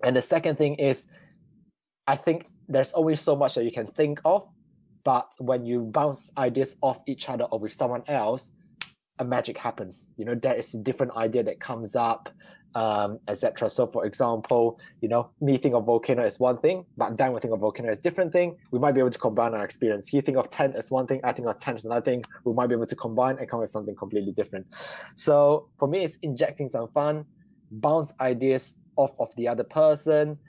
and 0.04 0.16
the 0.16 0.22
second 0.22 0.58
thing 0.58 0.76
is, 0.76 1.08
I 2.08 2.16
think 2.16 2.48
there's 2.68 2.94
always 2.94 3.20
so 3.20 3.36
much 3.36 3.56
that 3.56 3.66
you 3.66 3.72
can 3.72 3.88
think 3.88 4.20
of 4.26 4.48
but 5.04 5.34
when 5.40 5.66
you 5.66 5.82
bounce 5.82 6.32
ideas 6.38 6.78
off 6.82 7.02
each 7.08 7.28
other 7.28 7.44
or 7.46 7.60
with 7.60 7.74
someone 7.74 8.04
else 8.08 8.54
a 9.20 9.26
magic 9.26 9.58
happens. 9.58 10.12
You 10.18 10.26
know, 10.26 10.36
there 10.36 10.56
is 10.56 10.74
a 10.74 10.80
different 10.80 11.16
idea 11.16 11.44
that 11.44 11.60
comes 11.60 11.96
up, 11.96 12.30
um, 12.76 13.20
etc. 13.28 13.70
So, 13.70 13.86
for 13.88 14.06
example, 14.06 14.80
you 15.02 15.08
know, 15.08 15.30
me 15.40 15.58
think 15.58 15.76
of 15.76 15.86
volcano 15.86 16.24
as 16.24 16.40
one 16.40 16.58
thing, 16.58 16.86
but 16.98 17.16
Dan 17.16 17.32
will 17.32 17.40
think 17.40 17.54
of 17.54 17.60
volcano 17.60 17.90
as 17.90 18.00
different 18.00 18.34
thing. 18.34 18.58
We 18.72 18.80
might 18.80 18.94
be 18.94 19.00
able 19.00 19.12
to 19.12 19.20
combine 19.20 19.54
our 19.54 19.64
experience. 19.64 20.08
He 20.08 20.20
think 20.22 20.38
of 20.38 20.50
tent 20.50 20.76
as 20.76 20.90
one 20.90 21.06
thing, 21.06 21.22
I 21.24 21.32
think 21.32 21.48
of 21.48 21.58
tent 21.60 21.78
as 21.78 21.86
another 21.86 22.02
thing. 22.02 22.24
We 22.44 22.54
might 22.54 22.68
be 22.68 22.76
able 22.76 22.88
to 22.88 22.96
combine 22.96 23.38
and 23.38 23.48
come 23.48 23.60
up 23.60 23.62
with 23.62 23.70
something 23.70 23.96
completely 23.96 24.32
different. 24.32 24.66
So, 25.16 25.70
for 25.78 25.88
me, 25.88 26.04
it's 26.04 26.18
injecting 26.18 26.68
some 26.68 26.88
fun, 26.90 27.26
bounce 27.72 28.14
ideas 28.20 28.78
off 28.96 29.12
of 29.20 29.36
the 29.36 29.48
other 29.48 29.64
person, 29.64 30.40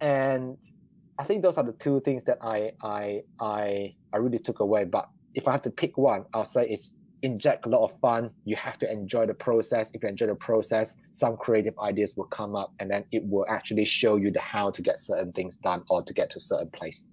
and 0.00 0.56
I 1.18 1.24
think 1.24 1.42
those 1.42 1.58
are 1.58 1.64
the 1.64 1.72
two 1.72 2.00
things 2.00 2.24
that 2.24 2.38
I 2.40 2.72
I 2.82 3.22
I 3.38 3.94
I 4.12 4.16
really 4.16 4.38
took 4.38 4.60
away. 4.60 4.84
But 4.84 5.08
if 5.34 5.46
I 5.46 5.52
have 5.52 5.62
to 5.62 5.70
pick 5.70 5.98
one, 5.98 6.24
I'll 6.32 6.44
say 6.44 6.66
it's 6.68 6.96
inject 7.24 7.64
a 7.64 7.68
lot 7.70 7.84
of 7.84 7.98
fun. 8.00 8.30
You 8.44 8.54
have 8.56 8.76
to 8.78 8.92
enjoy 8.92 9.26
the 9.26 9.34
process. 9.34 9.90
If 9.94 10.02
you 10.02 10.10
enjoy 10.10 10.26
the 10.26 10.34
process, 10.34 11.00
some 11.10 11.36
creative 11.36 11.76
ideas 11.78 12.14
will 12.16 12.26
come 12.26 12.54
up 12.54 12.72
and 12.78 12.90
then 12.90 13.04
it 13.10 13.24
will 13.24 13.46
actually 13.48 13.86
show 13.86 14.16
you 14.16 14.30
the 14.30 14.40
how 14.40 14.70
to 14.70 14.82
get 14.82 14.98
certain 14.98 15.32
things 15.32 15.56
done 15.56 15.82
or 15.88 16.02
to 16.02 16.12
get 16.12 16.30
to 16.30 16.36
a 16.36 16.40
certain 16.40 16.70
place. 16.70 17.08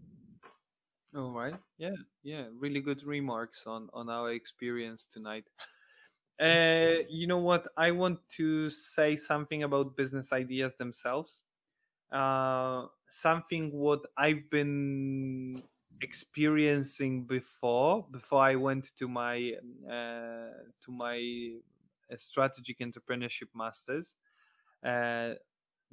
All 1.16 1.32
right. 1.32 1.56
Yeah. 1.78 1.96
Yeah. 2.24 2.46
Really 2.58 2.82
good 2.82 3.04
remarks 3.04 3.66
on, 3.66 3.90
on 3.94 4.10
our 4.10 4.32
experience 4.32 5.08
tonight. 5.08 5.46
Uh, 6.40 7.04
you 7.08 7.28
know 7.28 7.38
what? 7.38 7.68
I 7.78 7.92
want 7.92 8.18
to 8.30 8.68
say 8.72 9.16
something 9.16 9.62
about 9.62 9.96
business 9.96 10.34
ideas 10.34 10.76
themselves. 10.76 11.44
Uh, 12.12 12.88
something 13.12 13.72
what 13.72 14.00
I've 14.18 14.50
been 14.50 15.62
experiencing 16.02 17.26
before 17.26 18.06
before 18.12 18.42
I 18.44 18.56
went 18.56 18.92
to 18.98 19.08
my 19.08 19.54
uh, 19.88 20.52
to 20.82 20.92
my 20.92 21.58
uh, 22.12 22.18
strategic 22.18 22.80
entrepreneurship 22.80 23.50
masters. 23.56 24.18
Uh, 24.84 25.36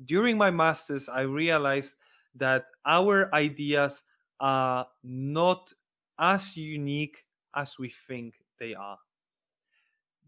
during 0.04 0.38
my 0.38 0.50
masters, 0.50 1.08
I 1.08 1.22
realized 1.22 1.96
that 2.34 2.66
our 2.86 3.34
ideas 3.34 4.04
are 4.40 4.88
not 5.02 5.72
as 6.18 6.56
unique 6.56 7.26
as 7.54 7.78
we 7.78 7.88
think 7.90 8.42
they 8.58 8.74
are. 8.74 9.00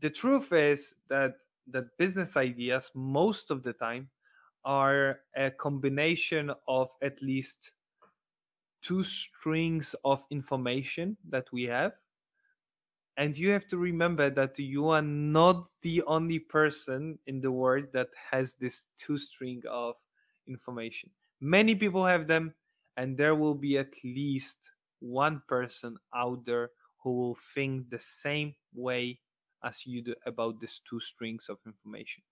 The 0.01 0.11
truth 0.11 0.53
is 0.53 0.95
that 1.09 1.45
that 1.67 1.97
business 1.97 2.37
ideas 2.37 2.91
most 2.95 3.51
of 3.51 3.63
the 3.63 3.73
time 3.73 4.11
are 4.65 5.21
a 5.37 5.51
combination 5.51 6.53
of 6.67 6.91
at 7.01 7.23
least 7.23 7.73
two 8.83 9.03
strings 9.03 9.95
of 10.05 10.27
information 10.31 11.17
that 11.29 11.53
we 11.53 11.65
have. 11.65 11.95
And 13.17 13.37
you 13.37 13.51
have 13.51 13.67
to 13.69 13.77
remember 13.77 14.31
that 14.31 14.59
you 14.59 14.89
are 14.89 15.03
not 15.03 15.69
the 15.83 16.03
only 16.05 16.39
person 16.39 17.19
in 17.27 17.41
the 17.41 17.53
world 17.53 17.93
that 17.93 18.09
has 18.31 18.55
this 18.55 18.87
two 18.97 19.19
string 19.19 19.63
of 19.69 19.97
information. 20.47 21.11
Many 21.41 21.75
people 21.75 22.07
have 22.07 22.27
them 22.29 22.55
and 22.97 23.17
there 23.17 23.35
will 23.35 23.55
be 23.55 23.77
at 23.79 24.03
least 24.05 24.73
one 25.01 25.43
person 25.47 25.99
out 26.15 26.45
there 26.45 26.71
who 27.03 27.17
will 27.17 27.35
think 27.35 27.91
the 27.91 27.99
same 27.99 28.57
way 28.73 29.21
as 29.63 29.87
you 29.87 30.03
do 30.03 30.15
about 30.25 30.61
these 30.61 30.79
two 30.79 31.01
strings 31.01 31.49
of 31.49 31.59
information. 31.67 32.23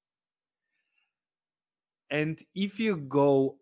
And 2.10 2.38
if 2.54 2.78
you 2.80 2.96
go 2.96 3.58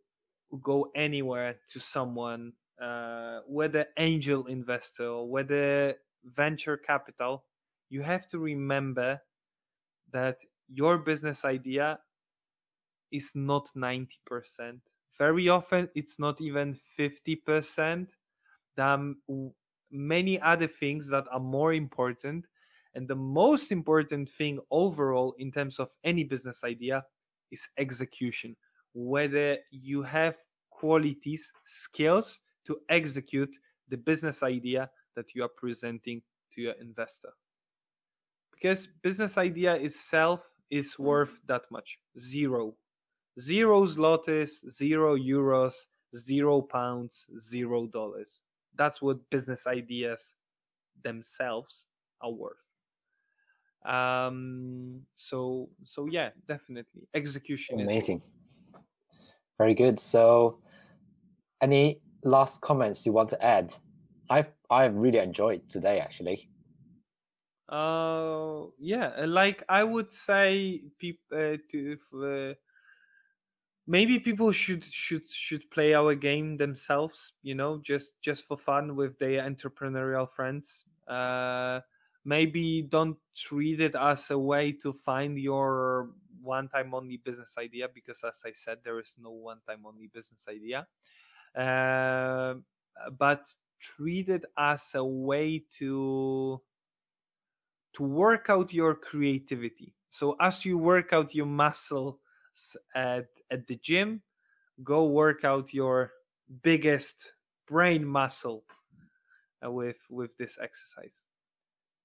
go 0.63 0.91
anywhere 0.95 1.61
to 1.69 1.81
someone 1.81 2.55
uh, 2.81 3.41
whether 3.47 3.87
angel 3.97 4.47
investor 4.47 5.07
or 5.07 5.29
whether 5.29 5.97
venture 6.25 6.77
capital, 6.77 7.45
you 7.89 8.03
have 8.03 8.27
to 8.29 8.39
remember 8.39 9.23
that 10.13 10.39
your 10.69 10.99
business 10.99 11.45
idea 11.45 11.99
is 13.13 13.33
not 13.35 13.69
90%. 13.77 14.09
Very 15.17 15.49
often, 15.49 15.89
it's 15.95 16.19
not 16.19 16.41
even 16.41 16.75
50%. 16.75 18.09
There 18.77 18.85
are 18.85 18.99
many 19.91 20.41
other 20.41 20.67
things 20.67 21.09
that 21.11 21.25
are 21.31 21.41
more 21.41 21.73
important. 21.73 22.47
And 22.95 23.09
the 23.09 23.17
most 23.17 23.73
important 23.73 24.29
thing 24.29 24.59
overall, 24.71 25.35
in 25.39 25.53
terms 25.53 25.79
of 25.79 25.91
any 26.03 26.25
business 26.25 26.65
idea, 26.65 27.05
is 27.51 27.69
execution. 27.79 28.57
Whether 28.93 29.59
you 29.71 30.03
have 30.03 30.37
qualities, 30.71 31.53
skills 31.65 32.41
to 32.67 32.81
execute 32.89 33.57
the 33.89 33.97
business 33.97 34.43
idea 34.43 34.91
that 35.15 35.35
you 35.35 35.43
are 35.43 35.49
presenting 35.49 36.23
to 36.53 36.61
your 36.61 36.75
investor. 36.81 37.31
Because 38.53 38.87
business 38.87 39.39
idea 39.39 39.75
itself 39.75 40.55
is 40.71 40.99
worth 40.99 41.41
that 41.47 41.63
much 41.71 41.99
zero. 42.19 42.75
Zero 43.39 43.85
zlotys, 43.85 44.69
zero 44.71 45.17
euros, 45.17 45.87
zero 46.17 46.63
pounds, 46.63 47.29
zero 47.39 47.87
dollars. 47.87 48.43
That's 48.75 49.03
what 49.03 49.29
business 49.31 49.67
ideas 49.67 50.37
themselves 51.03 51.87
are 52.21 52.33
worth. 52.33 52.65
Um, 53.85 55.03
so 55.15 55.69
so 55.85 56.07
yeah, 56.07 56.31
definitely 56.49 57.09
execution 57.15 57.79
amazing. 57.81 58.23
Very 59.59 59.75
good. 59.75 59.99
So, 59.99 60.59
any 61.63 62.01
last 62.25 62.61
comments 62.63 63.07
you 63.07 63.13
want 63.13 63.31
to 63.31 63.43
add? 63.45 63.75
I 64.31 64.49
I 64.71 64.87
really 64.87 65.19
enjoyed 65.19 65.69
today 65.69 66.01
actually. 66.01 66.51
Uh 67.69 68.67
yeah, 68.79 69.07
uh, 69.19 69.27
like 69.27 69.65
I 69.69 69.83
would 69.83 70.13
say 70.13 70.83
people 70.99 71.37
uh, 71.37 71.57
to 71.71 71.99
uh, 72.15 72.55
maybe 73.87 74.19
people 74.19 74.51
should 74.53 74.85
should 74.85 75.27
should 75.29 75.71
play 75.71 75.95
our 75.95 76.15
game 76.15 76.57
themselves, 76.57 77.35
you 77.43 77.55
know, 77.55 77.79
just 77.79 78.21
just 78.21 78.47
for 78.47 78.57
fun 78.57 78.97
with 78.97 79.19
their 79.19 79.43
entrepreneurial 79.43 80.29
friends. 80.29 80.85
Uh 81.07 81.81
maybe 82.25 82.83
don't 82.83 83.19
treat 83.37 83.81
it 83.81 83.95
as 83.95 84.31
a 84.33 84.39
way 84.39 84.73
to 84.73 84.93
find 84.93 85.39
your 85.39 86.11
one 86.43 86.69
time 86.69 86.93
only 86.95 87.17
business 87.17 87.57
idea 87.59 87.89
because 87.89 88.25
as 88.25 88.43
I 88.45 88.51
said 88.53 88.79
there 88.83 88.99
is 89.01 89.17
no 89.21 89.31
one 89.31 89.61
time 89.67 89.87
only 89.87 90.09
business 90.09 90.47
idea 90.49 90.89
uh, 91.57 92.55
but 93.19 93.47
treat 93.81 94.29
it 94.29 94.45
as 94.57 94.95
a 94.95 95.05
way 95.05 95.65
to 95.79 96.61
to 97.95 98.03
work 98.03 98.51
out 98.51 98.75
your 98.75 98.95
creativity. 98.95 99.95
So 100.11 100.37
as 100.41 100.65
you 100.65 100.79
work 100.79 101.13
out 101.13 101.35
your 101.35 101.47
muscles 101.47 102.19
at, 102.95 103.29
at 103.51 103.67
the 103.67 103.77
gym, 103.77 104.23
go 104.83 105.07
work 105.07 105.45
out 105.45 105.73
your 105.73 106.13
biggest 106.63 107.33
brain 107.67 108.05
muscle 108.05 108.65
with 109.63 110.07
with 110.11 110.37
this 110.37 110.59
exercise. 110.61 111.23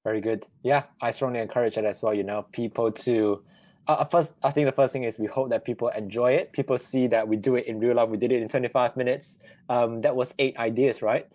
Very 0.04 0.22
good. 0.22 0.46
Yeah, 0.64 0.86
I 1.02 1.12
strongly 1.12 1.40
encourage 1.40 1.78
it 1.78 1.86
as 1.86 2.02
well. 2.02 2.14
You 2.14 2.24
know, 2.24 2.48
people 2.52 2.92
to 2.92 3.44
uh, 3.88 3.94
uh, 3.94 4.04
first. 4.06 4.38
I 4.44 4.52
think 4.52 4.66
the 4.66 4.72
first 4.72 4.94
thing 4.94 5.04
is 5.04 5.20
we 5.20 5.28
hope 5.28 5.50
that 5.50 5.66
people 5.66 5.90
enjoy 5.90 6.34
it. 6.34 6.54
People 6.54 6.78
see 6.78 7.08
that 7.08 7.28
we 7.28 7.38
do 7.38 7.56
it 7.56 7.66
in 7.66 7.80
real 7.80 7.96
life. 7.96 8.10
We 8.10 8.18
did 8.18 8.32
it 8.32 8.42
in 8.42 8.48
25 8.48 8.96
minutes. 8.98 9.40
Um, 9.70 10.02
that 10.02 10.16
was 10.16 10.36
eight 10.40 10.58
ideas, 10.58 11.02
right? 11.02 11.28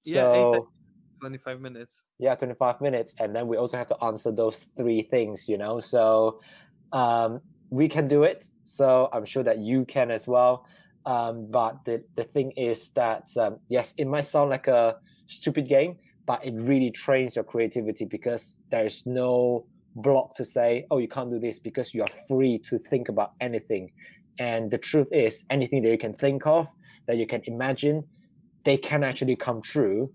So, 0.00 0.52
yeah, 0.52 0.60
25 1.20 1.60
minutes. 1.60 2.04
Yeah, 2.18 2.34
25 2.34 2.80
minutes, 2.80 3.14
and 3.18 3.34
then 3.34 3.46
we 3.48 3.56
also 3.56 3.76
have 3.76 3.86
to 3.88 4.04
answer 4.04 4.32
those 4.32 4.70
three 4.76 5.02
things. 5.02 5.48
You 5.48 5.58
know, 5.58 5.80
so 5.80 6.40
um, 6.92 7.40
we 7.70 7.88
can 7.88 8.08
do 8.08 8.24
it. 8.24 8.44
So 8.64 9.08
I'm 9.12 9.24
sure 9.24 9.42
that 9.42 9.58
you 9.58 9.84
can 9.84 10.10
as 10.10 10.26
well. 10.26 10.66
Um, 11.06 11.50
but 11.50 11.84
the, 11.84 12.04
the 12.16 12.24
thing 12.24 12.52
is 12.52 12.90
that, 12.90 13.30
um, 13.38 13.58
yes, 13.68 13.94
it 13.96 14.06
might 14.06 14.24
sound 14.24 14.50
like 14.50 14.66
a 14.66 14.96
stupid 15.26 15.68
game, 15.68 15.96
but 16.26 16.44
it 16.44 16.54
really 16.56 16.90
trains 16.90 17.36
your 17.36 17.44
creativity 17.44 18.04
because 18.04 18.58
there 18.70 18.84
is 18.84 19.06
no 19.06 19.66
block 19.96 20.34
to 20.34 20.44
say, 20.44 20.86
oh, 20.90 20.98
you 20.98 21.08
can't 21.08 21.30
do 21.30 21.38
this 21.38 21.58
because 21.58 21.94
you 21.94 22.02
are 22.02 22.12
free 22.28 22.58
to 22.58 22.78
think 22.78 23.08
about 23.08 23.32
anything. 23.40 23.90
And 24.38 24.70
the 24.70 24.78
truth 24.78 25.08
is, 25.12 25.46
anything 25.50 25.82
that 25.82 25.90
you 25.90 25.98
can 25.98 26.14
think 26.14 26.46
of, 26.46 26.68
that 27.06 27.16
you 27.16 27.26
can 27.26 27.42
imagine, 27.44 28.04
they 28.64 28.76
can 28.76 29.04
actually 29.04 29.36
come 29.36 29.60
true 29.62 30.10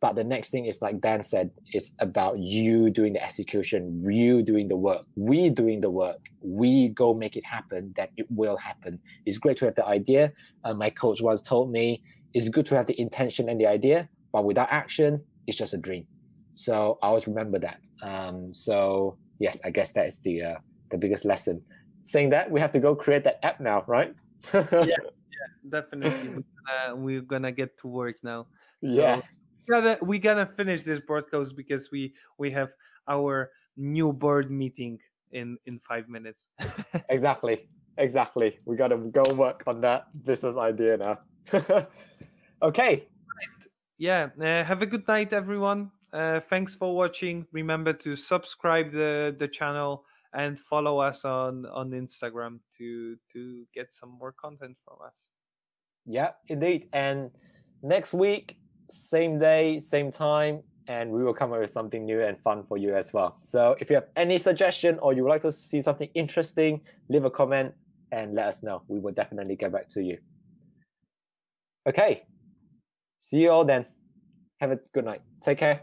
but 0.00 0.14
the 0.14 0.24
next 0.24 0.50
thing 0.50 0.66
is 0.66 0.82
like 0.82 1.00
Dan 1.00 1.22
said, 1.22 1.50
it's 1.72 1.92
about 1.98 2.38
you 2.38 2.90
doing 2.90 3.14
the 3.14 3.22
execution, 3.24 4.02
you 4.08 4.42
doing 4.42 4.68
the 4.68 4.76
work, 4.76 5.04
we 5.16 5.50
doing 5.50 5.80
the 5.80 5.90
work, 5.90 6.18
we 6.40 6.88
go 6.88 7.14
make 7.14 7.36
it 7.36 7.44
happen, 7.44 7.92
that 7.96 8.10
it 8.16 8.26
will 8.30 8.56
happen. 8.56 9.00
It's 9.24 9.38
great 9.38 9.56
to 9.58 9.64
have 9.66 9.74
the 9.74 9.86
idea. 9.86 10.32
Uh, 10.64 10.74
my 10.74 10.90
coach 10.90 11.22
once 11.22 11.40
told 11.40 11.70
me 11.70 12.02
it's 12.34 12.48
good 12.48 12.66
to 12.66 12.76
have 12.76 12.86
the 12.86 13.00
intention 13.00 13.48
and 13.48 13.60
the 13.60 13.66
idea, 13.66 14.08
but 14.32 14.44
without 14.44 14.68
action, 14.70 15.24
it's 15.46 15.56
just 15.56 15.74
a 15.74 15.78
dream. 15.78 16.06
So 16.56 16.98
I 17.02 17.08
always 17.08 17.28
remember 17.28 17.60
that. 17.60 17.86
Um, 18.02 18.52
so 18.52 19.18
yes, 19.38 19.60
I 19.64 19.70
guess 19.70 19.92
that 19.92 20.06
is 20.06 20.20
the 20.24 20.42
uh, 20.42 20.58
the 20.90 20.98
biggest 20.98 21.24
lesson. 21.24 21.62
Saying 22.04 22.30
that, 22.30 22.50
we 22.50 22.60
have 22.60 22.72
to 22.72 22.80
go 22.80 22.94
create 22.94 23.24
that 23.24 23.44
app 23.44 23.60
now, 23.60 23.84
right? 23.86 24.14
yeah, 24.52 24.62
yeah, 24.82 25.48
definitely. 25.68 26.44
Uh, 26.66 26.96
we're 26.96 27.20
gonna 27.20 27.52
get 27.52 27.78
to 27.78 27.88
work 27.88 28.16
now. 28.22 28.48
So, 28.84 29.00
yeah 29.00 29.20
gotta 29.68 29.98
we 30.02 30.18
gotta 30.18 30.46
finish 30.46 30.82
this 30.82 31.00
broadcast 31.00 31.56
because 31.56 31.90
we 31.90 32.14
we 32.38 32.50
have 32.50 32.74
our 33.08 33.50
new 33.76 34.12
board 34.12 34.50
meeting 34.50 34.98
in 35.32 35.58
in 35.66 35.78
five 35.78 36.08
minutes. 36.08 36.48
exactly, 37.08 37.68
exactly. 37.98 38.58
We 38.64 38.76
gotta 38.76 38.96
go 38.96 39.22
work 39.34 39.62
on 39.66 39.80
that 39.82 40.06
business 40.24 40.56
idea 40.56 40.96
now. 40.96 41.18
okay. 42.62 43.08
Yeah. 43.98 44.28
Uh, 44.38 44.62
have 44.62 44.82
a 44.82 44.86
good 44.86 45.08
night, 45.08 45.32
everyone. 45.32 45.90
Uh, 46.16 46.40
thanks 46.40 46.74
for 46.74 46.96
watching. 46.96 47.46
Remember 47.52 47.92
to 47.92 48.16
subscribe 48.16 48.90
the 48.90 49.36
the 49.38 49.46
channel 49.46 50.04
and 50.32 50.58
follow 50.58 50.98
us 50.98 51.26
on 51.26 51.66
on 51.66 51.90
Instagram 51.90 52.60
to 52.78 53.16
to 53.32 53.64
get 53.74 53.92
some 53.92 54.08
more 54.18 54.32
content 54.32 54.78
from 54.82 54.96
us. 55.06 55.28
Yeah, 56.06 56.30
indeed. 56.48 56.86
And 56.94 57.32
next 57.82 58.14
week 58.14 58.56
same 58.88 59.36
day, 59.36 59.78
same 59.78 60.10
time, 60.10 60.62
and 60.88 61.10
we 61.10 61.22
will 61.22 61.34
come 61.34 61.52
up 61.52 61.60
with 61.60 61.70
something 61.70 62.06
new 62.06 62.22
and 62.22 62.38
fun 62.38 62.64
for 62.64 62.78
you 62.78 62.94
as 62.94 63.12
well. 63.12 63.36
So 63.42 63.76
if 63.78 63.90
you 63.90 63.96
have 63.96 64.08
any 64.16 64.38
suggestion 64.38 64.98
or 65.00 65.12
you 65.12 65.22
would 65.22 65.30
like 65.30 65.42
to 65.42 65.52
see 65.52 65.82
something 65.82 66.08
interesting, 66.14 66.80
leave 67.10 67.26
a 67.26 67.30
comment 67.30 67.74
and 68.12 68.32
let 68.32 68.46
us 68.46 68.62
know. 68.62 68.82
We 68.88 69.00
will 69.00 69.12
definitely 69.12 69.56
get 69.56 69.70
back 69.70 69.88
to 69.88 70.02
you. 70.02 70.16
Okay. 71.86 72.24
See 73.18 73.42
you 73.42 73.50
all 73.50 73.66
then. 73.66 73.84
Have 74.60 74.70
a 74.70 74.78
good 74.94 75.04
night. 75.04 75.20
Take 75.42 75.58
care. 75.58 75.80